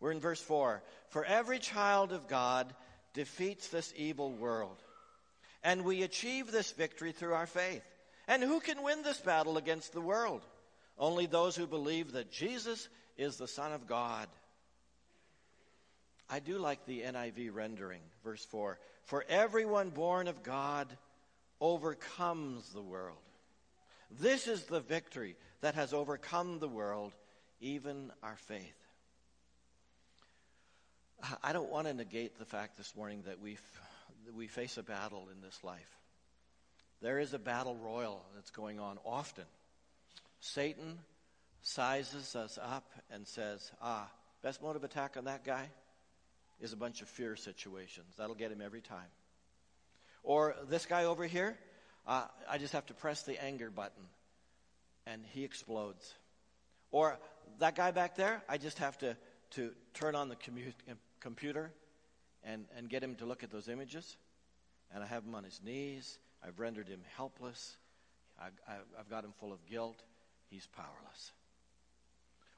We're 0.00 0.12
in 0.12 0.20
verse 0.20 0.40
4. 0.40 0.82
For 1.08 1.24
every 1.24 1.58
child 1.58 2.12
of 2.12 2.28
God 2.28 2.72
defeats 3.18 3.66
this 3.66 3.92
evil 3.96 4.30
world. 4.30 4.76
And 5.64 5.84
we 5.84 6.04
achieve 6.04 6.52
this 6.52 6.70
victory 6.70 7.10
through 7.10 7.34
our 7.34 7.48
faith. 7.48 7.82
And 8.28 8.44
who 8.44 8.60
can 8.60 8.84
win 8.84 9.02
this 9.02 9.20
battle 9.20 9.58
against 9.58 9.92
the 9.92 10.00
world? 10.00 10.40
Only 10.96 11.26
those 11.26 11.56
who 11.56 11.66
believe 11.66 12.12
that 12.12 12.30
Jesus 12.30 12.88
is 13.16 13.36
the 13.36 13.48
Son 13.48 13.72
of 13.72 13.88
God. 13.88 14.28
I 16.30 16.38
do 16.38 16.58
like 16.58 16.86
the 16.86 17.00
NIV 17.00 17.52
rendering, 17.52 18.02
verse 18.22 18.44
4. 18.44 18.78
For 19.02 19.24
everyone 19.28 19.90
born 19.90 20.28
of 20.28 20.44
God 20.44 20.86
overcomes 21.60 22.68
the 22.68 22.82
world. 22.82 23.18
This 24.20 24.46
is 24.46 24.62
the 24.66 24.78
victory 24.78 25.34
that 25.60 25.74
has 25.74 25.92
overcome 25.92 26.60
the 26.60 26.68
world, 26.68 27.12
even 27.60 28.12
our 28.22 28.36
faith. 28.36 28.77
I 31.42 31.52
don't 31.52 31.70
want 31.70 31.86
to 31.86 31.94
negate 31.94 32.38
the 32.38 32.44
fact 32.44 32.76
this 32.76 32.94
morning 32.94 33.22
that 33.26 33.40
we 33.40 33.58
that 34.26 34.34
we 34.34 34.46
face 34.46 34.76
a 34.76 34.82
battle 34.82 35.28
in 35.32 35.40
this 35.40 35.58
life. 35.64 35.98
There 37.00 37.18
is 37.18 37.34
a 37.34 37.38
battle 37.38 37.76
royal 37.76 38.24
that's 38.34 38.50
going 38.50 38.78
on 38.78 38.98
often. 39.04 39.44
Satan 40.40 40.98
sizes 41.62 42.36
us 42.36 42.58
up 42.60 42.92
and 43.10 43.26
says, 43.26 43.70
"Ah, 43.80 44.08
best 44.42 44.62
mode 44.62 44.76
of 44.76 44.84
attack 44.84 45.16
on 45.16 45.24
that 45.24 45.44
guy 45.44 45.70
is 46.60 46.72
a 46.72 46.76
bunch 46.76 47.02
of 47.02 47.08
fear 47.08 47.36
situations. 47.36 48.14
That'll 48.16 48.34
get 48.34 48.52
him 48.52 48.60
every 48.60 48.80
time." 48.80 49.10
Or 50.22 50.54
this 50.64 50.86
guy 50.86 51.04
over 51.04 51.26
here, 51.26 51.58
uh, 52.06 52.26
I 52.48 52.58
just 52.58 52.74
have 52.74 52.86
to 52.86 52.94
press 52.94 53.22
the 53.22 53.42
anger 53.42 53.70
button, 53.70 54.08
and 55.06 55.24
he 55.26 55.44
explodes. 55.44 56.14
Or 56.90 57.18
that 57.58 57.74
guy 57.74 57.90
back 57.90 58.14
there, 58.16 58.42
I 58.48 58.58
just 58.58 58.78
have 58.78 58.98
to, 58.98 59.16
to 59.50 59.74
turn 59.94 60.14
on 60.14 60.28
the 60.28 60.36
commu- 60.36 60.74
computer 61.20 61.72
and, 62.44 62.66
and 62.76 62.88
get 62.88 63.02
him 63.02 63.14
to 63.16 63.26
look 63.26 63.42
at 63.42 63.50
those 63.50 63.68
images. 63.68 64.16
And 64.92 65.02
I 65.02 65.06
have 65.06 65.24
him 65.24 65.34
on 65.34 65.44
his 65.44 65.60
knees. 65.64 66.18
I've 66.46 66.58
rendered 66.58 66.88
him 66.88 67.00
helpless. 67.16 67.76
I, 68.40 68.46
I, 68.70 68.76
I've 68.98 69.10
got 69.10 69.24
him 69.24 69.32
full 69.40 69.52
of 69.52 69.64
guilt. 69.66 70.02
He's 70.50 70.66
powerless. 70.66 71.32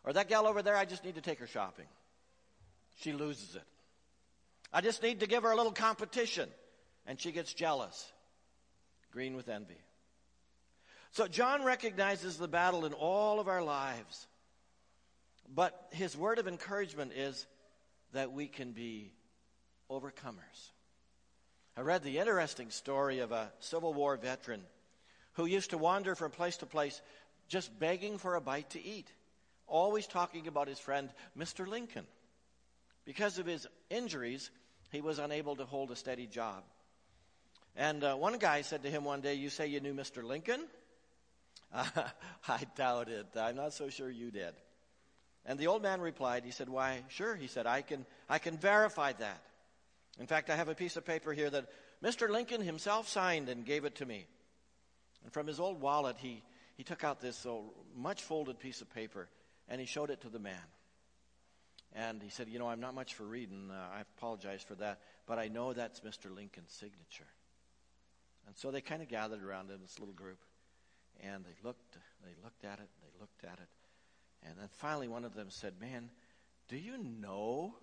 Or 0.04 0.12
that 0.12 0.28
gal 0.28 0.46
over 0.46 0.62
there, 0.62 0.76
I 0.76 0.84
just 0.84 1.04
need 1.04 1.16
to 1.16 1.20
take 1.20 1.40
her 1.40 1.46
shopping. 1.46 1.86
She 3.00 3.12
loses 3.12 3.54
it. 3.54 3.62
I 4.72 4.80
just 4.80 5.02
need 5.02 5.20
to 5.20 5.26
give 5.26 5.42
her 5.42 5.50
a 5.50 5.56
little 5.56 5.72
competition. 5.72 6.48
and 7.06 7.20
she 7.20 7.32
gets 7.32 7.52
jealous. 7.52 8.12
Green 9.10 9.34
with 9.34 9.48
envy. 9.48 9.80
So 11.12 11.26
John 11.26 11.64
recognizes 11.64 12.36
the 12.36 12.46
battle 12.46 12.84
in 12.84 12.92
all 12.92 13.40
of 13.40 13.48
our 13.48 13.62
lives. 13.62 14.28
But 15.52 15.88
his 15.90 16.16
word 16.16 16.38
of 16.38 16.46
encouragement 16.46 17.12
is 17.14 17.46
that 18.12 18.32
we 18.32 18.46
can 18.46 18.72
be 18.72 19.12
overcomers. 19.90 20.70
I 21.76 21.82
read 21.82 22.02
the 22.02 22.18
interesting 22.18 22.70
story 22.70 23.20
of 23.20 23.32
a 23.32 23.52
Civil 23.60 23.94
War 23.94 24.16
veteran 24.16 24.62
who 25.34 25.46
used 25.46 25.70
to 25.70 25.78
wander 25.78 26.14
from 26.14 26.30
place 26.30 26.58
to 26.58 26.66
place 26.66 27.00
just 27.48 27.76
begging 27.78 28.18
for 28.18 28.34
a 28.34 28.40
bite 28.40 28.70
to 28.70 28.84
eat, 28.84 29.10
always 29.66 30.06
talking 30.06 30.46
about 30.46 30.68
his 30.68 30.78
friend, 30.78 31.10
Mr. 31.38 31.66
Lincoln. 31.66 32.06
Because 33.04 33.38
of 33.38 33.46
his 33.46 33.66
injuries, 33.88 34.50
he 34.90 35.00
was 35.00 35.18
unable 35.18 35.56
to 35.56 35.64
hold 35.64 35.90
a 35.90 35.96
steady 35.96 36.26
job. 36.26 36.62
And 37.76 38.02
uh, 38.04 38.14
one 38.14 38.38
guy 38.38 38.62
said 38.62 38.82
to 38.82 38.90
him 38.90 39.04
one 39.04 39.20
day, 39.20 39.34
You 39.34 39.50
say 39.50 39.68
you 39.68 39.80
knew 39.80 39.94
Mr. 39.94 40.22
Lincoln? 40.22 40.60
Uh, 41.72 41.84
I 42.48 42.66
doubt 42.76 43.08
it. 43.08 43.26
I'm 43.36 43.56
not 43.56 43.72
so 43.72 43.88
sure 43.88 44.10
you 44.10 44.30
did. 44.30 44.54
And 45.46 45.58
the 45.58 45.68
old 45.68 45.82
man 45.82 46.00
replied, 46.00 46.44
He 46.44 46.50
said, 46.50 46.68
Why, 46.68 47.02
sure. 47.08 47.34
He 47.34 47.46
said, 47.46 47.66
I 47.66 47.82
can, 47.82 48.04
I 48.28 48.38
can 48.38 48.56
verify 48.58 49.12
that. 49.12 49.42
In 50.18 50.26
fact, 50.26 50.50
I 50.50 50.56
have 50.56 50.68
a 50.68 50.74
piece 50.74 50.96
of 50.96 51.04
paper 51.04 51.32
here 51.32 51.50
that 51.50 51.66
Mr. 52.02 52.28
Lincoln 52.28 52.60
himself 52.60 53.08
signed 53.08 53.48
and 53.48 53.64
gave 53.64 53.84
it 53.84 53.96
to 53.96 54.06
me. 54.06 54.26
And 55.24 55.32
from 55.32 55.46
his 55.46 55.60
old 55.60 55.80
wallet, 55.80 56.16
he, 56.18 56.42
he 56.76 56.84
took 56.84 57.04
out 57.04 57.20
this 57.20 57.46
much 57.96 58.22
folded 58.22 58.58
piece 58.58 58.80
of 58.80 58.92
paper 58.92 59.28
and 59.68 59.80
he 59.80 59.86
showed 59.86 60.10
it 60.10 60.22
to 60.22 60.28
the 60.28 60.38
man. 60.38 60.56
And 61.94 62.22
he 62.22 62.30
said, 62.30 62.48
You 62.48 62.58
know, 62.58 62.68
I'm 62.68 62.80
not 62.80 62.94
much 62.94 63.14
for 63.14 63.24
reading. 63.24 63.70
Uh, 63.70 63.96
I 63.96 64.02
apologize 64.16 64.62
for 64.62 64.74
that. 64.76 65.00
But 65.26 65.38
I 65.38 65.48
know 65.48 65.72
that's 65.72 66.00
Mr. 66.00 66.34
Lincoln's 66.34 66.72
signature. 66.72 67.26
And 68.46 68.56
so 68.56 68.70
they 68.70 68.80
kind 68.80 69.02
of 69.02 69.08
gathered 69.08 69.42
around 69.42 69.70
in 69.70 69.80
this 69.80 69.98
little 69.98 70.14
group. 70.14 70.38
And 71.22 71.44
they 71.44 71.54
looked, 71.62 71.96
they 72.24 72.34
looked 72.42 72.64
at 72.64 72.78
it, 72.78 72.88
they 73.02 73.20
looked 73.20 73.44
at 73.44 73.58
it. 73.58 73.68
And 74.46 74.56
then 74.58 74.68
finally 74.78 75.08
one 75.08 75.24
of 75.24 75.34
them 75.34 75.48
said, 75.50 75.74
Man, 75.80 76.10
do 76.68 76.76
you 76.76 76.98
know 76.98 77.74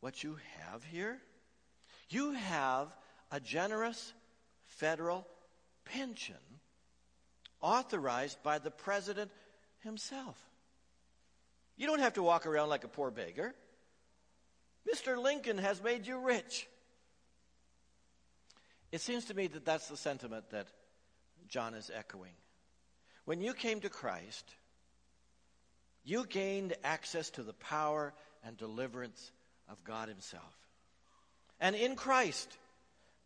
what 0.00 0.22
you 0.22 0.36
have 0.60 0.84
here? 0.84 1.18
You 2.08 2.32
have 2.32 2.88
a 3.30 3.40
generous 3.40 4.12
federal 4.66 5.26
pension 5.84 6.36
authorized 7.60 8.42
by 8.42 8.58
the 8.58 8.70
president 8.70 9.30
himself. 9.80 10.40
You 11.76 11.86
don't 11.86 12.00
have 12.00 12.14
to 12.14 12.22
walk 12.22 12.46
around 12.46 12.68
like 12.68 12.84
a 12.84 12.88
poor 12.88 13.10
beggar. 13.10 13.54
Mr. 14.92 15.20
Lincoln 15.20 15.58
has 15.58 15.82
made 15.82 16.06
you 16.06 16.18
rich. 16.18 16.68
It 18.92 19.00
seems 19.00 19.26
to 19.26 19.34
me 19.34 19.48
that 19.48 19.64
that's 19.64 19.88
the 19.88 19.96
sentiment 19.96 20.50
that 20.50 20.68
John 21.48 21.74
is 21.74 21.90
echoing. 21.94 22.32
When 23.24 23.40
you 23.40 23.52
came 23.52 23.80
to 23.80 23.88
Christ, 23.88 24.54
you 26.06 26.24
gained 26.24 26.74
access 26.84 27.30
to 27.30 27.42
the 27.42 27.52
power 27.52 28.14
and 28.44 28.56
deliverance 28.56 29.32
of 29.68 29.82
God 29.84 30.08
Himself. 30.08 30.56
And 31.60 31.74
in 31.74 31.96
Christ, 31.96 32.56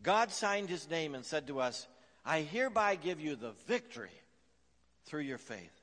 God 0.03 0.33
signed 0.33 0.71
His 0.71 0.89
name 0.89 1.15
and 1.15 1.25
said 1.25 1.47
to 1.49 1.61
us, 1.61 1.87
I 2.25 2.41
hereby 2.41 2.97
give 2.97 3.21
you 3.21 3.37
the 3.37 3.53
victory 3.67 4.11
through 5.05 5.23
your 5.23 5.39
faith. 5.39 5.81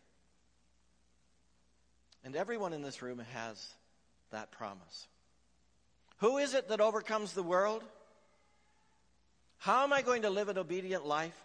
And 2.23 2.35
everyone 2.35 2.73
in 2.73 2.81
this 2.81 3.01
room 3.01 3.21
has 3.33 3.65
that 4.31 4.51
promise. 4.51 5.07
Who 6.17 6.37
is 6.37 6.55
it 6.55 6.69
that 6.69 6.81
overcomes 6.81 7.33
the 7.33 7.43
world? 7.43 7.83
How 9.59 9.83
am 9.83 9.93
I 9.93 10.01
going 10.01 10.23
to 10.23 10.29
live 10.31 10.49
an 10.49 10.57
obedient 10.57 11.05
life? 11.05 11.37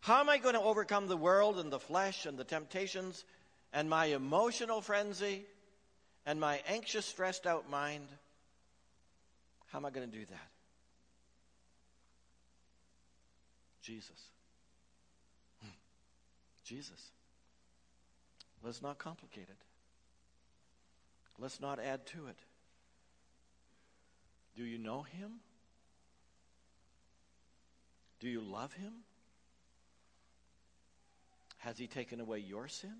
How 0.00 0.20
am 0.20 0.28
I 0.28 0.36
going 0.36 0.54
to 0.54 0.60
overcome 0.60 1.06
the 1.06 1.16
world 1.16 1.58
and 1.58 1.72
the 1.72 1.80
flesh 1.80 2.26
and 2.26 2.36
the 2.36 2.44
temptations 2.44 3.24
and 3.74 3.90
my 3.90 4.06
emotional 4.06 4.80
frenzy 4.80 5.44
and 6.24 6.40
my 6.40 6.62
anxious, 6.66 7.04
stressed 7.04 7.46
out 7.46 7.68
mind? 7.68 8.06
How 9.66 9.78
am 9.78 9.84
I 9.84 9.90
going 9.90 10.08
to 10.08 10.16
do 10.16 10.24
that? 10.24 10.48
Jesus. 13.82 14.30
Hmm. 15.60 15.68
Jesus. 16.64 17.10
Let's 18.62 18.80
not 18.80 18.98
complicate 18.98 19.48
it. 19.50 19.58
Let's 21.38 21.60
not 21.60 21.80
add 21.80 22.06
to 22.06 22.28
it. 22.28 22.38
Do 24.56 24.64
you 24.64 24.78
know 24.78 25.02
him? 25.02 25.32
Do 28.20 28.28
you 28.28 28.40
love 28.40 28.72
him? 28.72 28.92
Has 31.58 31.76
he 31.76 31.88
taken 31.88 32.20
away 32.20 32.38
your 32.38 32.68
sin? 32.68 32.94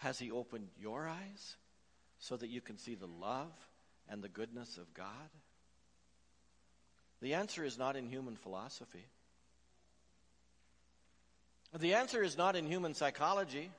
Has 0.00 0.18
he 0.18 0.30
opened 0.30 0.68
your 0.80 1.06
eyes 1.06 1.56
so 2.18 2.36
that 2.36 2.48
you 2.48 2.60
can 2.60 2.78
see 2.78 2.94
the 2.94 3.06
love 3.06 3.52
and 4.08 4.22
the 4.22 4.28
goodness 4.28 4.78
of 4.78 4.92
God? 4.94 5.06
The 7.20 7.34
answer 7.34 7.64
is 7.64 7.76
not 7.76 7.96
in 7.96 8.08
human 8.08 8.36
philosophy. 8.36 9.04
The 11.78 11.94
answer 11.94 12.22
is 12.22 12.38
not 12.38 12.56
in 12.56 12.66
human 12.66 12.94
psychology. 12.94 13.70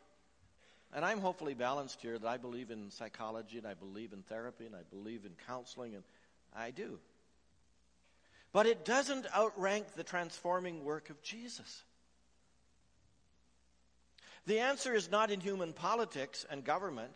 And 0.93 1.03
I'm 1.03 1.21
hopefully 1.21 1.55
balanced 1.55 2.01
here 2.01 2.19
that 2.19 2.27
I 2.27 2.37
believe 2.37 2.69
in 2.69 2.91
psychology 2.91 3.57
and 3.57 3.65
I 3.65 3.73
believe 3.73 4.13
in 4.13 4.21
therapy 4.23 4.67
and 4.67 4.75
I 4.75 4.83
believe 4.91 5.25
in 5.25 5.31
counseling, 5.47 5.95
and 5.95 6.03
I 6.55 6.69
do. 6.71 6.99
But 8.53 8.67
it 8.67 8.85
doesn't 8.85 9.25
outrank 9.35 9.93
the 9.95 10.03
transforming 10.03 10.83
work 10.83 11.09
of 11.09 11.21
Jesus. 11.23 11.83
The 14.45 14.59
answer 14.59 14.93
is 14.93 15.11
not 15.11 15.31
in 15.31 15.39
human 15.39 15.73
politics 15.73 16.45
and 16.49 16.63
government. 16.63 17.11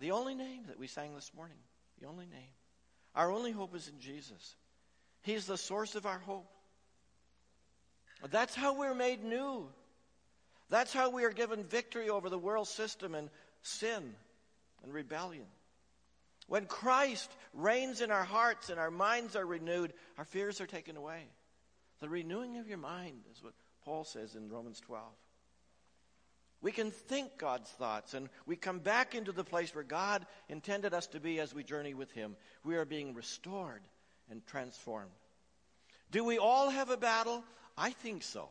The 0.00 0.10
only 0.12 0.34
name 0.34 0.64
that 0.68 0.78
we 0.78 0.86
sang 0.86 1.14
this 1.14 1.32
morning, 1.34 1.58
the 2.00 2.06
only 2.06 2.26
name. 2.26 2.52
Our 3.14 3.32
only 3.32 3.52
hope 3.52 3.74
is 3.74 3.88
in 3.88 4.00
Jesus. 4.00 4.56
He's 5.22 5.46
the 5.46 5.56
source 5.56 5.94
of 5.94 6.06
our 6.06 6.18
hope. 6.18 6.50
That's 8.30 8.54
how 8.54 8.74
we're 8.74 8.94
made 8.94 9.22
new. 9.24 9.68
That's 10.70 10.92
how 10.92 11.10
we 11.10 11.24
are 11.24 11.30
given 11.30 11.64
victory 11.64 12.08
over 12.08 12.28
the 12.28 12.38
world 12.38 12.68
system 12.68 13.14
and 13.14 13.30
sin 13.62 14.14
and 14.82 14.92
rebellion. 14.92 15.46
When 16.46 16.66
Christ 16.66 17.30
reigns 17.54 18.00
in 18.00 18.10
our 18.10 18.24
hearts 18.24 18.70
and 18.70 18.78
our 18.78 18.90
minds 18.90 19.36
are 19.36 19.46
renewed, 19.46 19.92
our 20.16 20.24
fears 20.24 20.60
are 20.60 20.66
taken 20.66 20.96
away. 20.96 21.24
The 22.00 22.08
renewing 22.08 22.58
of 22.58 22.68
your 22.68 22.78
mind 22.78 23.22
is 23.32 23.42
what 23.42 23.54
Paul 23.84 24.04
says 24.04 24.34
in 24.34 24.48
Romans 24.48 24.80
12. 24.80 25.04
We 26.60 26.72
can 26.72 26.90
think 26.90 27.38
God's 27.38 27.70
thoughts 27.70 28.14
and 28.14 28.28
we 28.46 28.56
come 28.56 28.80
back 28.80 29.14
into 29.14 29.32
the 29.32 29.44
place 29.44 29.74
where 29.74 29.84
God 29.84 30.26
intended 30.48 30.92
us 30.92 31.06
to 31.08 31.20
be 31.20 31.38
as 31.40 31.54
we 31.54 31.62
journey 31.62 31.94
with 31.94 32.10
Him. 32.12 32.36
We 32.64 32.76
are 32.76 32.84
being 32.84 33.14
restored 33.14 33.82
and 34.30 34.44
transformed. 34.46 35.10
Do 36.10 36.24
we 36.24 36.38
all 36.38 36.70
have 36.70 36.90
a 36.90 36.96
battle? 36.96 37.44
I 37.76 37.90
think 37.90 38.22
so. 38.22 38.48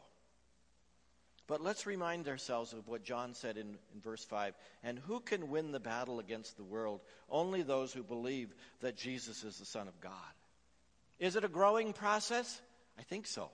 But 1.47 1.61
let's 1.61 1.85
remind 1.85 2.27
ourselves 2.27 2.73
of 2.73 2.87
what 2.87 3.03
John 3.03 3.33
said 3.33 3.57
in, 3.57 3.77
in, 3.93 4.01
verse 4.01 4.23
5. 4.25 4.53
And 4.83 4.99
who 4.99 5.21
can 5.21 5.49
win 5.49 5.71
the 5.71 5.79
battle 5.79 6.19
against 6.19 6.57
the 6.57 6.63
world? 6.63 6.99
Only 7.29 7.61
those 7.61 7.93
who 7.93 8.03
believe 8.03 8.53
that 8.81 8.97
Jesus 8.97 9.45
is 9.45 9.57
the 9.57 9.65
Son 9.65 9.87
of 9.87 9.99
God. 10.01 10.11
Is 11.19 11.37
it 11.37 11.45
a 11.45 11.49
growing 11.49 11.93
process? 11.93 12.61
I 12.99 13.03
think 13.03 13.27
so. 13.27 13.49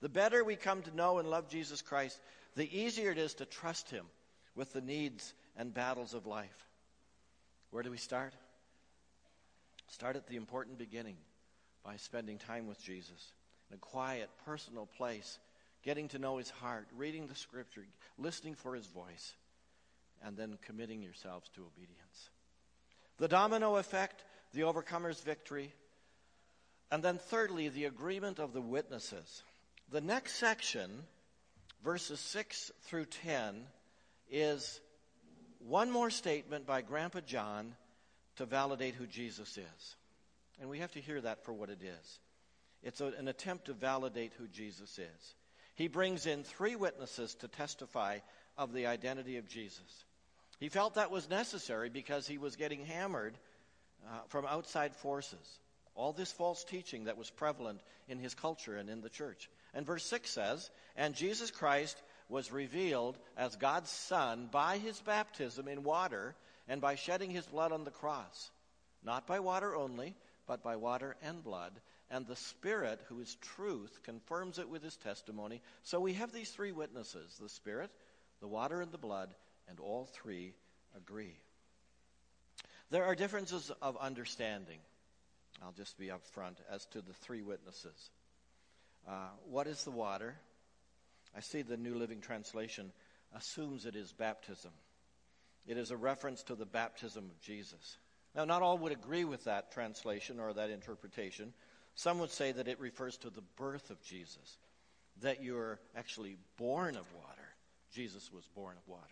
The 0.00 0.08
better 0.08 0.44
we 0.44 0.56
come 0.56 0.82
to 0.82 0.96
know 0.96 1.18
and 1.18 1.28
love 1.28 1.48
Jesus 1.48 1.82
Christ, 1.82 2.20
the 2.56 2.78
easier 2.78 3.10
it 3.10 3.18
is 3.18 3.34
to 3.34 3.44
trust 3.44 3.90
Him 3.90 4.06
with 4.54 4.72
the 4.72 4.80
needs 4.80 5.34
and 5.56 5.72
battles 5.72 6.14
of 6.14 6.26
life. 6.26 6.66
Where 7.70 7.82
do 7.82 7.90
we 7.90 7.96
start? 7.96 8.34
Start 9.88 10.16
at 10.16 10.26
the 10.26 10.36
important 10.36 10.78
beginning 10.78 11.16
by 11.84 11.96
spending 11.96 12.38
time 12.38 12.66
with 12.66 12.82
Jesus 12.82 13.32
in 13.70 13.76
a 13.76 13.78
quiet, 13.78 14.28
personal 14.44 14.86
place 14.86 15.38
getting 15.82 16.08
to 16.08 16.18
know 16.18 16.36
his 16.36 16.50
heart, 16.50 16.86
reading 16.96 17.26
the 17.26 17.34
scripture, 17.34 17.84
listening 18.18 18.54
for 18.54 18.74
his 18.74 18.86
voice, 18.86 19.34
and 20.24 20.36
then 20.36 20.58
committing 20.64 21.02
yourselves 21.02 21.50
to 21.54 21.62
obedience. 21.62 22.30
The 23.18 23.28
domino 23.28 23.76
effect, 23.76 24.22
the 24.52 24.62
overcomer's 24.62 25.20
victory, 25.20 25.72
and 26.90 27.02
then 27.02 27.18
thirdly, 27.18 27.68
the 27.68 27.86
agreement 27.86 28.38
of 28.38 28.52
the 28.52 28.60
witnesses. 28.60 29.42
The 29.90 30.00
next 30.00 30.34
section, 30.34 30.90
verses 31.84 32.20
6 32.20 32.72
through 32.82 33.06
10, 33.06 33.64
is 34.30 34.80
one 35.58 35.90
more 35.90 36.10
statement 36.10 36.66
by 36.66 36.82
Grandpa 36.82 37.20
John 37.20 37.74
to 38.36 38.46
validate 38.46 38.94
who 38.94 39.06
Jesus 39.06 39.58
is. 39.58 39.96
And 40.60 40.70
we 40.70 40.78
have 40.78 40.92
to 40.92 41.00
hear 41.00 41.20
that 41.20 41.44
for 41.44 41.52
what 41.52 41.70
it 41.70 41.82
is. 41.82 42.20
It's 42.82 43.00
a, 43.00 43.06
an 43.06 43.28
attempt 43.28 43.66
to 43.66 43.72
validate 43.72 44.32
who 44.38 44.48
Jesus 44.48 44.98
is 44.98 45.34
he 45.74 45.88
brings 45.88 46.26
in 46.26 46.44
three 46.44 46.76
witnesses 46.76 47.34
to 47.36 47.48
testify 47.48 48.18
of 48.58 48.72
the 48.72 48.86
identity 48.86 49.38
of 49.38 49.48
Jesus. 49.48 50.04
He 50.60 50.68
felt 50.68 50.94
that 50.94 51.10
was 51.10 51.28
necessary 51.28 51.88
because 51.88 52.26
he 52.26 52.38
was 52.38 52.56
getting 52.56 52.84
hammered 52.84 53.36
uh, 54.06 54.20
from 54.28 54.46
outside 54.46 54.94
forces. 54.94 55.58
All 55.94 56.12
this 56.12 56.32
false 56.32 56.64
teaching 56.64 57.04
that 57.04 57.18
was 57.18 57.30
prevalent 57.30 57.80
in 58.08 58.18
his 58.18 58.34
culture 58.34 58.76
and 58.76 58.88
in 58.88 59.00
the 59.00 59.08
church. 59.08 59.50
And 59.74 59.86
verse 59.86 60.04
6 60.06 60.30
says, 60.30 60.70
And 60.96 61.14
Jesus 61.14 61.50
Christ 61.50 62.00
was 62.28 62.52
revealed 62.52 63.18
as 63.36 63.56
God's 63.56 63.90
Son 63.90 64.48
by 64.50 64.78
his 64.78 65.00
baptism 65.00 65.68
in 65.68 65.82
water 65.82 66.34
and 66.68 66.80
by 66.80 66.94
shedding 66.94 67.30
his 67.30 67.46
blood 67.46 67.72
on 67.72 67.84
the 67.84 67.90
cross. 67.90 68.50
Not 69.04 69.26
by 69.26 69.40
water 69.40 69.74
only, 69.74 70.14
but 70.46 70.62
by 70.62 70.76
water 70.76 71.16
and 71.22 71.42
blood. 71.42 71.72
And 72.10 72.26
the 72.26 72.36
Spirit, 72.36 73.00
who 73.08 73.20
is 73.20 73.36
truth, 73.36 74.00
confirms 74.02 74.58
it 74.58 74.68
with 74.68 74.82
his 74.82 74.96
testimony. 74.96 75.62
So 75.82 76.00
we 76.00 76.14
have 76.14 76.32
these 76.32 76.50
three 76.50 76.72
witnesses 76.72 77.38
the 77.40 77.48
Spirit, 77.48 77.90
the 78.40 78.48
water, 78.48 78.80
and 78.80 78.92
the 78.92 78.98
blood, 78.98 79.34
and 79.68 79.80
all 79.80 80.06
three 80.12 80.54
agree. 80.96 81.36
There 82.90 83.04
are 83.04 83.14
differences 83.14 83.70
of 83.80 83.96
understanding. 83.96 84.78
I'll 85.60 85.72
just 85.72 85.98
be 85.98 86.06
upfront 86.06 86.56
as 86.70 86.86
to 86.86 87.00
the 87.00 87.12
three 87.12 87.42
witnesses. 87.42 88.10
Uh, 89.08 89.28
what 89.48 89.66
is 89.66 89.84
the 89.84 89.90
water? 89.90 90.36
I 91.36 91.40
see 91.40 91.62
the 91.62 91.76
New 91.76 91.94
Living 91.94 92.20
Translation 92.20 92.92
assumes 93.34 93.86
it 93.86 93.96
is 93.96 94.12
baptism. 94.12 94.72
It 95.66 95.76
is 95.76 95.90
a 95.90 95.96
reference 95.96 96.42
to 96.44 96.54
the 96.54 96.66
baptism 96.66 97.24
of 97.24 97.40
Jesus. 97.40 97.96
Now, 98.34 98.44
not 98.44 98.62
all 98.62 98.78
would 98.78 98.92
agree 98.92 99.24
with 99.24 99.44
that 99.44 99.72
translation 99.72 100.40
or 100.40 100.52
that 100.52 100.70
interpretation. 100.70 101.52
Some 101.94 102.18
would 102.20 102.30
say 102.30 102.52
that 102.52 102.68
it 102.68 102.80
refers 102.80 103.16
to 103.18 103.30
the 103.30 103.42
birth 103.56 103.90
of 103.90 104.02
Jesus, 104.02 104.56
that 105.20 105.42
you're 105.42 105.78
actually 105.96 106.36
born 106.56 106.96
of 106.96 107.06
water. 107.14 107.42
Jesus 107.92 108.30
was 108.32 108.48
born 108.54 108.76
of 108.76 108.88
water. 108.88 109.02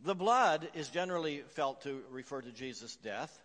The 0.00 0.14
blood 0.14 0.68
is 0.74 0.88
generally 0.88 1.42
felt 1.50 1.82
to 1.82 2.02
refer 2.10 2.40
to 2.40 2.50
Jesus' 2.50 2.96
death 2.96 3.38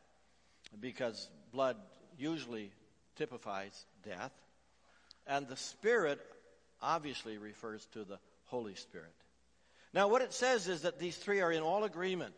because 0.79 1.29
blood 1.51 1.77
usually 2.17 2.71
typifies 3.15 3.85
death. 4.03 4.31
And 5.25 5.47
the 5.47 5.57
Spirit 5.57 6.19
obviously 6.81 7.37
refers 7.37 7.85
to 7.93 8.03
the 8.03 8.19
Holy 8.45 8.75
Spirit. 8.75 9.13
Now, 9.93 10.07
what 10.07 10.21
it 10.21 10.33
says 10.33 10.67
is 10.67 10.81
that 10.81 10.99
these 10.99 11.17
three 11.17 11.41
are 11.41 11.51
in 11.51 11.63
all 11.63 11.83
agreement. 11.83 12.33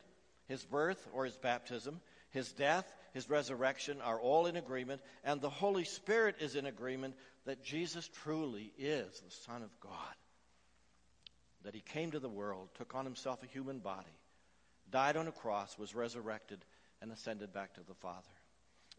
His 0.47 0.63
birth 0.63 1.07
or 1.13 1.25
his 1.25 1.37
baptism, 1.37 1.99
his 2.31 2.51
death, 2.51 2.91
his 3.13 3.29
resurrection 3.29 4.01
are 4.01 4.19
all 4.19 4.45
in 4.45 4.55
agreement, 4.55 5.01
and 5.23 5.41
the 5.41 5.49
Holy 5.49 5.83
Spirit 5.83 6.35
is 6.39 6.55
in 6.55 6.65
agreement 6.65 7.15
that 7.45 7.63
Jesus 7.63 8.09
truly 8.23 8.71
is 8.77 9.19
the 9.19 9.31
Son 9.45 9.61
of 9.61 9.79
God. 9.79 9.91
That 11.63 11.75
he 11.75 11.81
came 11.81 12.11
to 12.11 12.19
the 12.19 12.29
world, 12.29 12.69
took 12.75 12.95
on 12.95 13.05
himself 13.05 13.43
a 13.43 13.47
human 13.47 13.79
body, 13.79 14.17
died 14.91 15.17
on 15.17 15.27
a 15.27 15.31
cross, 15.31 15.77
was 15.77 15.95
resurrected, 15.95 16.63
and 17.01 17.11
ascended 17.11 17.53
back 17.53 17.73
to 17.75 17.81
the 17.87 17.95
Father. 17.95 18.38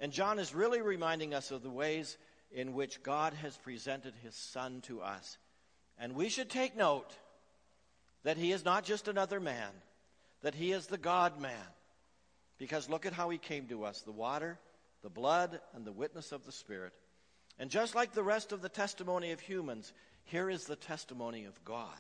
And 0.01 0.13
John 0.13 0.39
is 0.39 0.55
really 0.55 0.81
reminding 0.81 1.35
us 1.35 1.51
of 1.51 1.63
the 1.63 1.71
ways 1.71 2.17
in 2.51 2.73
which 2.73 3.03
God 3.03 3.35
has 3.35 3.57
presented 3.57 4.15
his 4.23 4.35
Son 4.35 4.81
to 4.83 5.03
us. 5.03 5.37
And 5.99 6.15
we 6.15 6.31
should 6.31 6.49
take 6.49 6.77
note 6.77 7.13
that 8.25 8.39
he 8.39 8.51
is 8.51 8.65
not 8.65 8.85
just 8.85 9.09
another 9.09 9.39
man, 9.39 9.71
that 10.43 10.55
he 10.55 10.73
is 10.73 10.87
the 10.87 10.99
God 10.99 11.41
man. 11.41 11.53
Because 12.59 12.89
look 12.89 13.07
at 13.07 13.13
how 13.13 13.29
he 13.29 13.39
came 13.39 13.67
to 13.67 13.85
us 13.85 14.01
the 14.01 14.11
water, 14.13 14.59
the 15.03 15.11
blood, 15.11 15.61
and 15.75 15.85
the 15.85 15.93
witness 15.93 16.33
of 16.33 16.45
the 16.45 16.53
Spirit. 16.53 16.93
And 17.59 17.71
just 17.71 17.95
like 17.95 18.13
the 18.13 18.23
rest 18.23 18.53
of 18.53 18.63
the 18.63 18.69
testimony 18.71 19.33
of 19.33 19.41
humans, 19.41 19.93
here 20.25 20.49
is 20.49 20.65
the 20.65 20.77
testimony 20.77 21.45
of 21.45 21.63
God. 21.65 21.99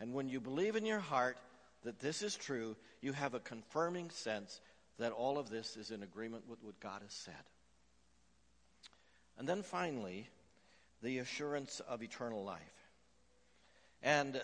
And 0.00 0.12
when 0.12 0.28
you 0.28 0.40
believe 0.40 0.74
in 0.74 0.84
your 0.84 0.98
heart 0.98 1.38
that 1.84 2.00
this 2.00 2.22
is 2.22 2.36
true, 2.36 2.76
you 3.00 3.12
have 3.12 3.34
a 3.34 3.40
confirming 3.40 4.10
sense 4.10 4.60
that 4.98 5.12
all 5.12 5.38
of 5.38 5.50
this 5.50 5.76
is 5.76 5.90
in 5.90 6.02
agreement 6.02 6.44
with 6.48 6.62
what 6.62 6.80
God 6.80 7.02
has 7.02 7.12
said. 7.12 7.34
And 9.38 9.48
then 9.48 9.62
finally, 9.62 10.28
the 11.02 11.18
assurance 11.18 11.80
of 11.88 12.02
eternal 12.02 12.44
life. 12.44 12.60
And 14.02 14.36
uh, 14.36 14.40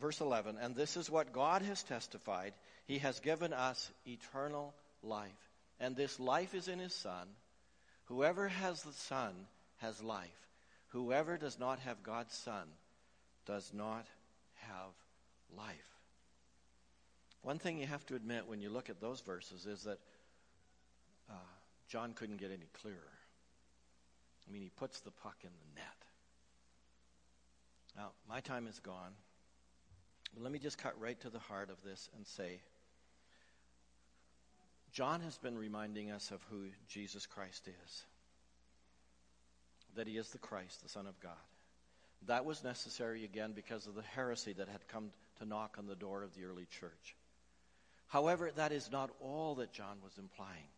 verse 0.00 0.20
11, 0.20 0.56
and 0.60 0.74
this 0.74 0.96
is 0.96 1.10
what 1.10 1.32
God 1.32 1.62
has 1.62 1.82
testified. 1.82 2.52
He 2.86 2.98
has 2.98 3.20
given 3.20 3.52
us 3.52 3.90
eternal 4.06 4.74
life. 5.02 5.30
And 5.80 5.96
this 5.96 6.20
life 6.20 6.54
is 6.54 6.68
in 6.68 6.78
his 6.78 6.94
Son. 6.94 7.28
Whoever 8.06 8.48
has 8.48 8.82
the 8.82 8.92
Son 8.92 9.32
has 9.78 10.02
life. 10.02 10.28
Whoever 10.88 11.36
does 11.36 11.58
not 11.58 11.78
have 11.80 12.02
God's 12.02 12.34
Son 12.34 12.68
does 13.46 13.72
not 13.72 14.06
have 14.54 14.92
life. 15.56 15.93
One 17.44 17.58
thing 17.58 17.78
you 17.78 17.86
have 17.86 18.04
to 18.06 18.16
admit 18.16 18.48
when 18.48 18.62
you 18.62 18.70
look 18.70 18.88
at 18.88 19.02
those 19.02 19.20
verses 19.20 19.66
is 19.66 19.82
that 19.84 19.98
uh, 21.30 21.34
John 21.88 22.14
couldn't 22.14 22.38
get 22.38 22.50
any 22.50 22.68
clearer. 22.80 22.96
I 24.48 24.52
mean, 24.52 24.62
he 24.62 24.70
puts 24.70 25.00
the 25.00 25.10
puck 25.10 25.36
in 25.42 25.50
the 25.50 25.80
net. 25.80 25.86
Now, 27.96 28.12
my 28.28 28.40
time 28.40 28.66
is 28.66 28.78
gone. 28.80 29.12
But 30.32 30.42
let 30.42 30.52
me 30.52 30.58
just 30.58 30.78
cut 30.78 30.98
right 30.98 31.20
to 31.20 31.28
the 31.28 31.38
heart 31.38 31.68
of 31.68 31.76
this 31.84 32.08
and 32.16 32.26
say 32.26 32.60
John 34.90 35.20
has 35.20 35.36
been 35.36 35.58
reminding 35.58 36.10
us 36.10 36.30
of 36.30 36.40
who 36.50 36.68
Jesus 36.88 37.26
Christ 37.26 37.68
is 37.68 38.04
that 39.96 40.08
he 40.08 40.16
is 40.16 40.30
the 40.30 40.38
Christ, 40.38 40.82
the 40.82 40.88
Son 40.88 41.06
of 41.06 41.20
God. 41.20 41.32
That 42.26 42.44
was 42.44 42.64
necessary 42.64 43.24
again 43.24 43.52
because 43.54 43.86
of 43.86 43.94
the 43.94 44.02
heresy 44.02 44.52
that 44.54 44.68
had 44.68 44.88
come 44.88 45.10
to 45.38 45.44
knock 45.44 45.76
on 45.78 45.86
the 45.86 45.94
door 45.94 46.22
of 46.22 46.34
the 46.34 46.44
early 46.44 46.66
church. 46.66 47.14
However, 48.08 48.50
that 48.56 48.72
is 48.72 48.90
not 48.90 49.10
all 49.20 49.56
that 49.56 49.72
John 49.72 49.98
was 50.02 50.18
implying. 50.18 50.68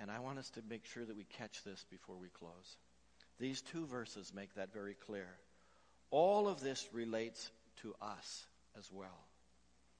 And 0.00 0.10
I 0.10 0.20
want 0.20 0.38
us 0.38 0.50
to 0.50 0.62
make 0.68 0.84
sure 0.84 1.04
that 1.04 1.16
we 1.16 1.24
catch 1.24 1.64
this 1.64 1.84
before 1.90 2.16
we 2.16 2.28
close. 2.28 2.76
These 3.40 3.62
two 3.62 3.86
verses 3.86 4.32
make 4.34 4.54
that 4.54 4.72
very 4.72 4.94
clear. 4.94 5.28
All 6.10 6.48
of 6.48 6.60
this 6.60 6.88
relates 6.92 7.50
to 7.82 7.94
us 8.00 8.46
as 8.78 8.90
well. 8.92 9.26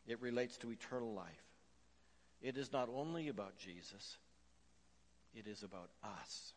It 0.06 0.20
relates 0.20 0.56
to 0.58 0.70
eternal 0.70 1.12
life. 1.12 1.44
It 2.40 2.56
is 2.56 2.72
not 2.72 2.88
only 2.94 3.28
about 3.28 3.58
Jesus, 3.58 4.16
it 5.34 5.46
is 5.46 5.62
about 5.62 5.90
us. 6.04 6.52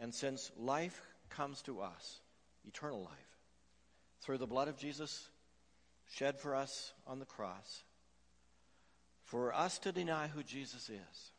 And 0.00 0.14
since 0.14 0.50
life 0.58 1.00
comes 1.30 1.62
to 1.62 1.80
us, 1.80 2.20
eternal 2.66 3.00
life, 3.00 3.38
through 4.20 4.38
the 4.38 4.46
blood 4.46 4.68
of 4.68 4.78
Jesus 4.78 5.28
shed 6.14 6.38
for 6.38 6.54
us 6.54 6.92
on 7.06 7.18
the 7.18 7.26
cross, 7.26 7.82
for 9.28 9.54
us 9.54 9.78
to 9.80 9.92
deny 9.92 10.26
who 10.26 10.42
Jesus 10.42 10.88
is, 10.88 11.30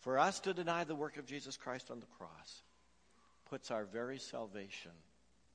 for 0.00 0.18
us 0.18 0.40
to 0.40 0.52
deny 0.52 0.84
the 0.84 0.94
work 0.94 1.16
of 1.16 1.26
Jesus 1.26 1.56
Christ 1.56 1.90
on 1.90 2.00
the 2.00 2.06
cross 2.18 2.62
puts 3.48 3.70
our 3.70 3.84
very 3.84 4.18
salvation 4.18 4.90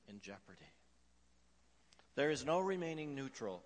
in 0.08 0.20
jeopardy. 0.20 0.58
There 2.16 2.30
is 2.30 2.44
no 2.44 2.58
remaining 2.58 3.14
neutral 3.14 3.62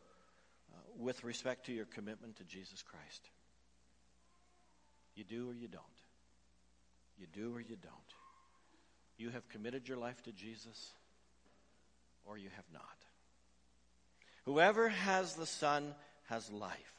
uh, 0.70 0.76
with 0.98 1.24
respect 1.24 1.66
to 1.66 1.72
your 1.72 1.86
commitment 1.86 2.36
to 2.36 2.44
Jesus 2.44 2.82
Christ. 2.82 3.30
You 5.14 5.24
do 5.24 5.48
or 5.50 5.54
you 5.54 5.68
don't. 5.68 5.84
You 7.18 7.26
do 7.32 7.56
or 7.56 7.60
you 7.60 7.76
don't. 7.82 7.94
You 9.16 9.30
have 9.30 9.48
committed 9.48 9.88
your 9.88 9.98
life 9.98 10.22
to 10.24 10.32
Jesus 10.32 10.92
or 12.26 12.36
you 12.36 12.50
have 12.54 12.66
not. 12.70 12.82
Whoever 14.44 14.90
has 14.90 15.34
the 15.34 15.46
Son 15.46 15.94
has 16.28 16.50
life. 16.52 16.97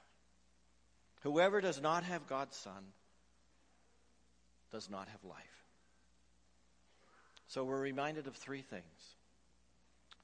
Whoever 1.22 1.62
does 1.62 1.82
not 1.82 2.04
have 2.04 2.28
God's 2.28 2.56
Son 2.56 2.84
does 4.72 4.90
not 4.90 5.08
have 5.10 5.24
life. 5.24 5.66
So 7.48 7.64
we're 7.64 7.82
reminded 7.82 8.28
of 8.28 8.36
three 8.36 8.62
things. 8.62 8.84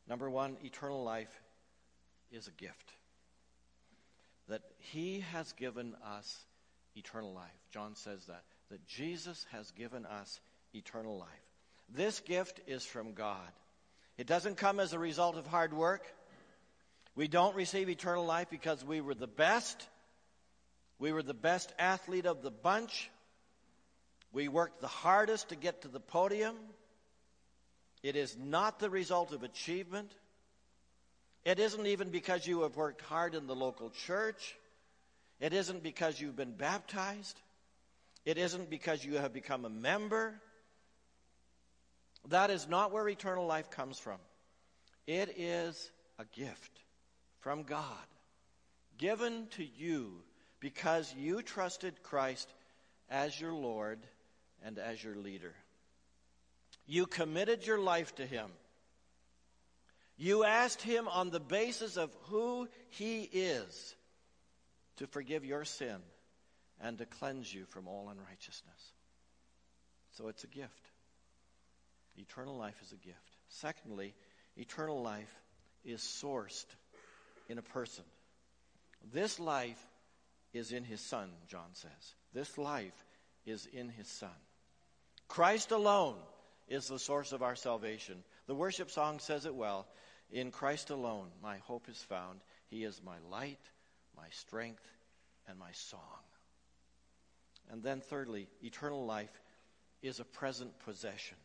Number 0.07 0.29
one, 0.29 0.57
eternal 0.63 1.03
life 1.03 1.41
is 2.31 2.47
a 2.47 2.51
gift. 2.51 2.93
That 4.47 4.61
He 4.77 5.21
has 5.31 5.51
given 5.53 5.95
us 6.05 6.45
eternal 6.95 7.33
life. 7.33 7.49
John 7.71 7.95
says 7.95 8.25
that. 8.27 8.43
That 8.69 8.85
Jesus 8.87 9.45
has 9.51 9.71
given 9.71 10.05
us 10.05 10.39
eternal 10.73 11.17
life. 11.17 11.29
This 11.89 12.19
gift 12.19 12.61
is 12.67 12.85
from 12.85 13.13
God. 13.13 13.51
It 14.17 14.27
doesn't 14.27 14.57
come 14.57 14.79
as 14.79 14.93
a 14.93 14.99
result 14.99 15.35
of 15.35 15.47
hard 15.47 15.73
work. 15.73 16.05
We 17.15 17.27
don't 17.27 17.55
receive 17.55 17.89
eternal 17.89 18.25
life 18.25 18.49
because 18.49 18.83
we 18.83 19.01
were 19.01 19.15
the 19.15 19.27
best. 19.27 19.87
We 20.99 21.11
were 21.11 21.23
the 21.23 21.33
best 21.33 21.73
athlete 21.77 22.25
of 22.25 22.41
the 22.41 22.51
bunch. 22.51 23.09
We 24.31 24.47
worked 24.47 24.81
the 24.81 24.87
hardest 24.87 25.49
to 25.49 25.55
get 25.55 25.81
to 25.81 25.87
the 25.87 25.99
podium. 25.99 26.55
It 28.03 28.15
is 28.15 28.37
not 28.37 28.79
the 28.79 28.89
result 28.89 29.31
of 29.31 29.43
achievement. 29.43 30.11
It 31.43 31.59
isn't 31.59 31.85
even 31.85 32.09
because 32.09 32.47
you 32.47 32.61
have 32.61 32.75
worked 32.75 33.01
hard 33.01 33.35
in 33.35 33.47
the 33.47 33.55
local 33.55 33.89
church. 33.89 34.55
It 35.39 35.53
isn't 35.53 35.83
because 35.83 36.19
you've 36.19 36.35
been 36.35 36.53
baptized. 36.53 37.39
It 38.25 38.37
isn't 38.37 38.69
because 38.69 39.05
you 39.05 39.15
have 39.15 39.33
become 39.33 39.65
a 39.65 39.69
member. 39.69 40.33
That 42.29 42.49
is 42.49 42.67
not 42.67 42.91
where 42.91 43.07
eternal 43.07 43.45
life 43.45 43.69
comes 43.69 43.99
from. 43.99 44.17
It 45.05 45.35
is 45.37 45.91
a 46.17 46.25
gift 46.25 46.71
from 47.41 47.63
God 47.63 47.85
given 48.97 49.47
to 49.51 49.63
you 49.63 50.23
because 50.65 51.13
you 51.15 51.43
trusted 51.43 52.01
Christ 52.01 52.51
as 53.07 53.39
your 53.39 53.53
Lord 53.53 53.99
and 54.63 54.79
as 54.79 55.03
your 55.03 55.15
leader. 55.15 55.53
You 56.87 57.05
committed 57.05 57.67
your 57.67 57.77
life 57.77 58.15
to 58.15 58.25
Him. 58.25 58.47
You 60.17 60.43
asked 60.43 60.81
Him 60.81 61.07
on 61.07 61.29
the 61.29 61.39
basis 61.39 61.97
of 61.97 62.09
who 62.29 62.67
He 62.89 63.29
is 63.31 63.95
to 64.97 65.05
forgive 65.05 65.45
your 65.45 65.65
sin 65.65 65.97
and 66.81 66.97
to 66.97 67.05
cleanse 67.05 67.53
you 67.53 67.65
from 67.65 67.87
all 67.87 68.09
unrighteousness. 68.09 68.93
So 70.13 70.29
it's 70.29 70.45
a 70.45 70.47
gift. 70.47 70.89
Eternal 72.17 72.57
life 72.57 72.81
is 72.83 72.91
a 72.91 73.05
gift. 73.05 73.37
Secondly, 73.49 74.15
eternal 74.57 75.03
life 75.03 75.35
is 75.83 76.01
sourced 76.01 76.65
in 77.49 77.59
a 77.59 77.61
person. 77.61 78.03
This 79.13 79.39
life 79.39 79.77
is 80.55 80.71
in 80.71 80.85
his 80.85 81.01
Son, 81.01 81.29
John 81.47 81.69
says. 81.73 82.15
This 82.33 82.57
life 82.57 83.05
is 83.45 83.65
in 83.65 83.89
his 83.89 84.07
Son. 84.07 84.29
Christ 85.27 85.71
alone 85.71 86.15
is 86.69 86.87
the 86.87 86.97
source 86.97 87.33
of 87.33 87.43
our 87.43 87.55
salvation. 87.55 88.23
The 88.47 88.55
worship 88.55 88.89
song 88.89 89.19
says 89.19 89.45
it 89.45 89.53
well. 89.53 89.85
In 90.31 90.51
Christ 90.51 90.91
alone, 90.91 91.27
my 91.43 91.57
hope 91.57 91.89
is 91.89 91.97
found. 91.97 92.39
He 92.69 92.85
is 92.85 93.01
my 93.05 93.17
light, 93.29 93.59
my 94.15 94.27
strength, 94.31 94.83
and 95.47 95.59
my 95.59 95.71
song. 95.73 95.99
And 97.69 97.83
then, 97.83 97.99
thirdly, 97.99 98.47
eternal 98.63 99.05
life 99.05 99.41
is 100.01 100.19
a 100.21 100.25
present 100.25 100.71
possession. 100.85 101.37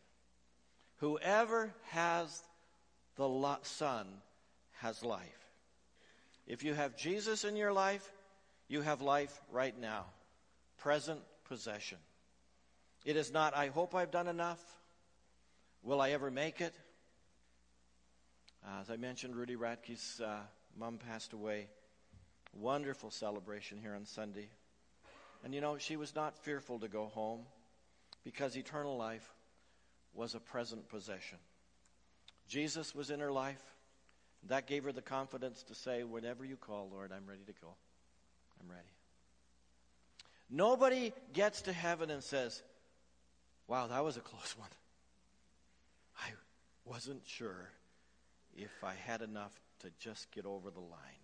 Whoever 0.97 1.73
has 1.89 2.41
the 3.17 3.57
Son 3.63 4.07
has 4.79 5.03
life. 5.03 5.49
If 6.47 6.63
you 6.63 6.73
have 6.73 6.95
Jesus 6.95 7.43
in 7.43 7.57
your 7.57 7.73
life, 7.73 8.09
you 8.71 8.81
have 8.81 9.01
life 9.01 9.41
right 9.51 9.77
now, 9.77 10.05
present 10.77 11.19
possession. 11.43 11.97
It 13.03 13.17
is 13.17 13.31
not, 13.31 13.53
I 13.53 13.67
hope 13.67 13.93
I've 13.93 14.11
done 14.11 14.29
enough. 14.29 14.63
Will 15.83 15.99
I 15.99 16.11
ever 16.11 16.31
make 16.31 16.61
it? 16.61 16.73
Uh, 18.65 18.79
as 18.79 18.89
I 18.89 18.95
mentioned, 18.95 19.35
Rudy 19.35 19.57
Ratke's 19.57 20.21
uh, 20.21 20.39
mom 20.77 20.99
passed 20.99 21.33
away. 21.33 21.67
Wonderful 22.53 23.11
celebration 23.11 23.77
here 23.77 23.93
on 23.93 24.05
Sunday. 24.05 24.49
And 25.43 25.53
you 25.53 25.59
know, 25.59 25.77
she 25.77 25.97
was 25.97 26.15
not 26.15 26.37
fearful 26.37 26.79
to 26.79 26.87
go 26.87 27.07
home 27.07 27.41
because 28.23 28.55
eternal 28.55 28.95
life 28.95 29.33
was 30.13 30.33
a 30.33 30.39
present 30.39 30.87
possession. 30.87 31.39
Jesus 32.47 32.95
was 32.95 33.09
in 33.09 33.19
her 33.19 33.31
life. 33.31 33.61
That 34.47 34.65
gave 34.65 34.85
her 34.85 34.91
the 34.93 35.01
confidence 35.01 35.63
to 35.63 35.75
say, 35.75 36.03
Whenever 36.03 36.45
you 36.45 36.55
call, 36.55 36.89
Lord, 36.89 37.11
I'm 37.11 37.27
ready 37.27 37.43
to 37.47 37.53
go. 37.61 37.75
I'm 38.61 38.69
ready. 38.69 38.87
Nobody 40.49 41.13
gets 41.33 41.63
to 41.63 41.73
heaven 41.73 42.09
and 42.09 42.23
says, 42.23 42.61
Wow, 43.67 43.87
that 43.87 44.03
was 44.03 44.17
a 44.17 44.21
close 44.21 44.55
one. 44.57 44.69
I 46.17 46.29
wasn't 46.85 47.21
sure 47.25 47.69
if 48.55 48.71
I 48.83 48.93
had 49.05 49.21
enough 49.21 49.57
to 49.79 49.89
just 49.99 50.29
get 50.31 50.45
over 50.45 50.69
the 50.69 50.79
line. 50.79 51.21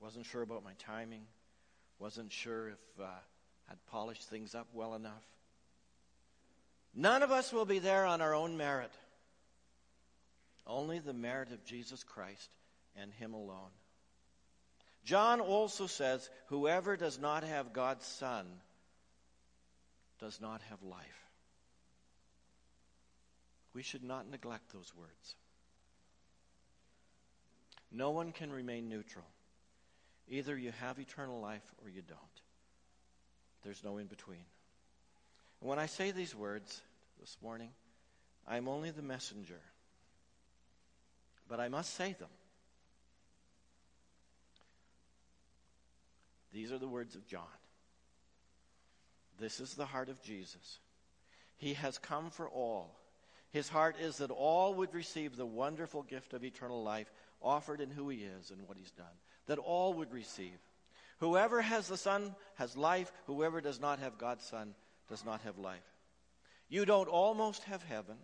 Wasn't 0.00 0.26
sure 0.26 0.42
about 0.42 0.62
my 0.62 0.74
timing. 0.78 1.22
Wasn't 1.98 2.32
sure 2.32 2.68
if 2.68 2.78
uh, 3.00 3.06
I'd 3.70 3.86
polished 3.90 4.28
things 4.28 4.54
up 4.54 4.68
well 4.72 4.94
enough. 4.94 5.24
None 6.94 7.22
of 7.22 7.30
us 7.30 7.52
will 7.52 7.64
be 7.64 7.78
there 7.78 8.04
on 8.06 8.20
our 8.20 8.34
own 8.34 8.56
merit. 8.56 8.92
Only 10.66 10.98
the 10.98 11.14
merit 11.14 11.50
of 11.50 11.64
Jesus 11.64 12.04
Christ 12.04 12.50
and 12.96 13.12
Him 13.14 13.34
alone. 13.34 13.70
John 15.08 15.40
also 15.40 15.86
says, 15.86 16.28
Whoever 16.48 16.94
does 16.94 17.18
not 17.18 17.42
have 17.42 17.72
God's 17.72 18.04
Son 18.04 18.44
does 20.20 20.38
not 20.38 20.60
have 20.68 20.82
life. 20.82 21.26
We 23.72 23.82
should 23.82 24.04
not 24.04 24.30
neglect 24.30 24.70
those 24.70 24.92
words. 24.94 25.36
No 27.90 28.10
one 28.10 28.32
can 28.32 28.52
remain 28.52 28.90
neutral. 28.90 29.24
Either 30.28 30.54
you 30.58 30.72
have 30.78 30.98
eternal 30.98 31.40
life 31.40 31.64
or 31.82 31.88
you 31.88 32.02
don't. 32.02 32.18
There's 33.64 33.82
no 33.82 33.96
in 33.96 34.08
between. 34.08 34.44
And 35.62 35.70
when 35.70 35.78
I 35.78 35.86
say 35.86 36.10
these 36.10 36.34
words 36.34 36.82
this 37.18 37.38
morning, 37.42 37.70
I'm 38.46 38.68
only 38.68 38.90
the 38.90 39.00
messenger. 39.00 39.62
But 41.48 41.60
I 41.60 41.68
must 41.68 41.94
say 41.94 42.12
them. 42.12 42.28
These 46.52 46.72
are 46.72 46.78
the 46.78 46.88
words 46.88 47.14
of 47.14 47.26
John. 47.26 47.42
This 49.38 49.60
is 49.60 49.74
the 49.74 49.86
heart 49.86 50.08
of 50.08 50.22
Jesus. 50.22 50.78
He 51.56 51.74
has 51.74 51.98
come 51.98 52.30
for 52.30 52.48
all. 52.48 52.98
His 53.50 53.68
heart 53.68 53.96
is 54.00 54.18
that 54.18 54.30
all 54.30 54.74
would 54.74 54.94
receive 54.94 55.36
the 55.36 55.46
wonderful 55.46 56.02
gift 56.02 56.34
of 56.34 56.44
eternal 56.44 56.82
life 56.82 57.10
offered 57.40 57.80
in 57.80 57.90
who 57.90 58.08
he 58.08 58.18
is 58.18 58.50
and 58.50 58.66
what 58.66 58.76
he's 58.76 58.90
done. 58.90 59.06
That 59.46 59.58
all 59.58 59.94
would 59.94 60.12
receive. 60.12 60.58
Whoever 61.20 61.60
has 61.62 61.88
the 61.88 61.96
Son 61.96 62.34
has 62.56 62.76
life. 62.76 63.12
Whoever 63.26 63.60
does 63.60 63.80
not 63.80 63.98
have 64.00 64.18
God's 64.18 64.44
Son 64.44 64.74
does 65.08 65.24
not 65.24 65.40
have 65.42 65.58
life. 65.58 65.78
You 66.68 66.84
don't 66.84 67.08
almost 67.08 67.64
have 67.64 67.82
heaven. 67.82 68.16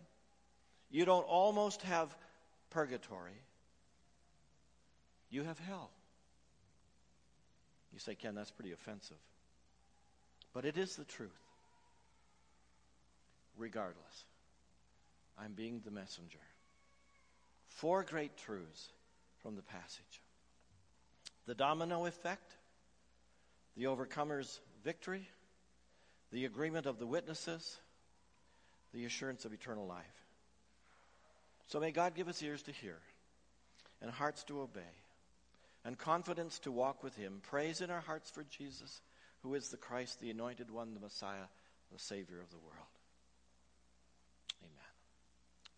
You 0.89 1.05
don't 1.05 1.25
almost 1.25 1.81
have 1.81 2.15
purgatory. 2.69 3.41
You 5.29 5.43
have 5.43 5.59
hell. 5.59 5.89
You 7.95 8.01
say, 8.01 8.13
Ken, 8.13 8.35
that's 8.35 8.51
pretty 8.51 8.73
offensive. 8.73 9.17
But 10.53 10.65
it 10.65 10.77
is 10.77 10.97
the 10.97 11.05
truth. 11.05 11.31
Regardless, 13.57 14.25
I'm 15.39 15.53
being 15.53 15.81
the 15.85 15.91
messenger. 15.91 16.39
Four 17.69 18.03
great 18.03 18.35
truths 18.35 18.89
from 19.41 19.55
the 19.55 19.61
passage 19.61 20.21
the 21.47 21.55
domino 21.55 22.05
effect, 22.05 22.51
the 23.77 23.85
overcomer's 23.85 24.59
victory, 24.83 25.29
the 26.31 26.45
agreement 26.45 26.87
of 26.87 26.97
the 26.97 27.05
witnesses, 27.05 27.77
the 28.93 29.05
assurance 29.05 29.45
of 29.45 29.53
eternal 29.53 29.85
life. 29.85 30.25
So 31.67 31.79
may 31.79 31.91
God 31.91 32.15
give 32.15 32.27
us 32.27 32.41
ears 32.41 32.63
to 32.63 32.71
hear 32.71 32.97
and 34.01 34.09
hearts 34.09 34.43
to 34.45 34.61
obey 34.61 34.81
and 35.85 35.97
confidence 35.97 36.57
to 36.59 36.71
walk 36.71 37.03
with 37.03 37.15
Him. 37.15 37.41
Praise 37.43 37.79
in 37.79 37.91
our 37.91 38.01
hearts 38.01 38.31
for 38.31 38.43
Jesus, 38.43 39.01
who 39.43 39.53
is 39.53 39.69
the 39.69 39.77
Christ, 39.77 40.19
the 40.19 40.31
anointed 40.31 40.71
one, 40.71 40.95
the 40.95 40.99
Messiah, 40.99 41.47
the 41.93 41.99
Savior 41.99 42.41
of 42.41 42.49
the 42.49 42.57
world. 42.57 42.87
Amen. 44.63 44.73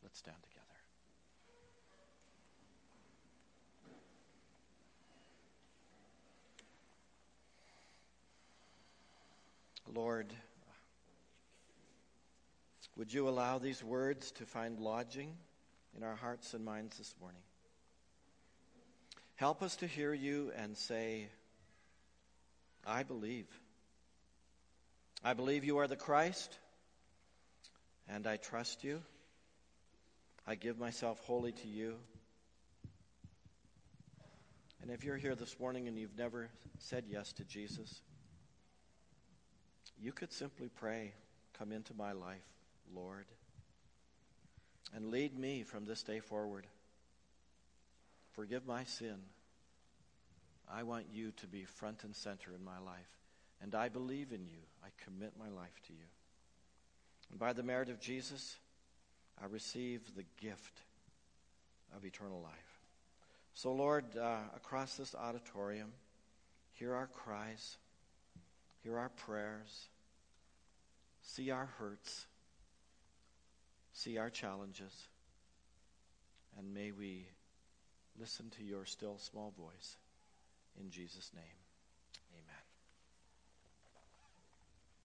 Let's 0.02 0.18
stand 0.18 0.38
together. 0.42 0.64
Lord, 9.94 10.34
would 12.96 13.12
you 13.12 13.28
allow 13.28 13.58
these 13.58 13.84
words 13.84 14.32
to 14.32 14.46
find 14.46 14.80
lodging 14.80 15.34
in 15.96 16.04
our 16.04 16.16
hearts 16.16 16.54
and 16.54 16.64
minds 16.64 16.98
this 16.98 17.16
morning? 17.20 17.42
Help 19.38 19.62
us 19.62 19.76
to 19.78 19.88
hear 19.88 20.16
you 20.16 20.52
and 20.58 20.76
say, 20.76 21.28
I 22.86 23.04
believe. 23.04 23.46
I 25.24 25.34
believe 25.34 25.64
you 25.64 25.78
are 25.78 25.88
the 25.88 25.96
Christ, 25.96 26.58
and 28.10 28.26
I 28.26 28.38
trust 28.38 28.84
you. 28.84 29.00
I 30.48 30.56
give 30.56 30.80
myself 30.80 31.20
wholly 31.20 31.52
to 31.52 31.68
you. 31.68 31.94
And 34.82 34.90
if 34.90 35.04
you're 35.04 35.18
here 35.18 35.36
this 35.36 35.60
morning 35.60 35.88
and 35.88 36.00
you've 36.00 36.18
never 36.18 36.50
said 36.80 37.04
yes 37.08 37.32
to 37.34 37.44
Jesus, 37.44 38.02
you 40.02 40.12
could 40.12 40.34
simply 40.34 40.70
pray, 40.70 41.14
Come 41.60 41.72
into 41.72 41.94
my 41.94 42.12
life, 42.12 42.46
Lord, 42.96 43.26
and 44.96 45.12
lead 45.12 45.38
me 45.38 45.62
from 45.62 45.86
this 45.86 46.02
day 46.02 46.22
forward. 46.22 46.66
Forgive 48.38 48.68
my 48.68 48.84
sin. 48.84 49.16
I 50.72 50.84
want 50.84 51.06
you 51.12 51.32
to 51.38 51.48
be 51.48 51.64
front 51.64 52.04
and 52.04 52.16
center 52.16 52.52
in 52.54 52.64
my 52.64 52.78
life. 52.78 53.10
And 53.64 53.74
I 53.74 53.90
believe 53.90 54.32
in 54.32 54.46
you. 54.46 54.60
I 54.84 54.90
commit 55.04 55.34
my 55.40 55.50
life 55.50 55.82
to 55.88 55.94
you. 55.94 56.06
And 57.32 57.40
by 57.40 57.54
the 57.54 57.64
merit 57.64 57.90
of 57.90 58.00
Jesus, 58.00 58.58
I 59.42 59.48
receive 59.48 60.02
the 60.16 60.24
gift 60.40 60.84
of 61.96 62.06
eternal 62.06 62.40
life. 62.40 62.54
So, 63.56 63.74
Lord, 63.74 64.06
uh, 64.16 64.42
across 64.56 64.98
this 64.98 65.16
auditorium, 65.16 65.92
hear 66.74 66.94
our 66.94 67.08
cries, 67.08 67.78
hear 68.84 69.00
our 69.00 69.10
prayers, 69.10 69.88
see 71.24 71.50
our 71.50 71.70
hurts, 71.80 72.28
see 73.94 74.20
our 74.20 74.30
challenges, 74.30 74.94
and 76.56 76.72
may 76.72 76.92
we 76.92 77.26
listen 78.20 78.50
to 78.58 78.64
your 78.64 78.86
still 78.86 79.18
small 79.18 79.54
voice. 79.58 79.98
In 80.80 80.90
Jesus' 80.90 81.32
name. 81.36 81.67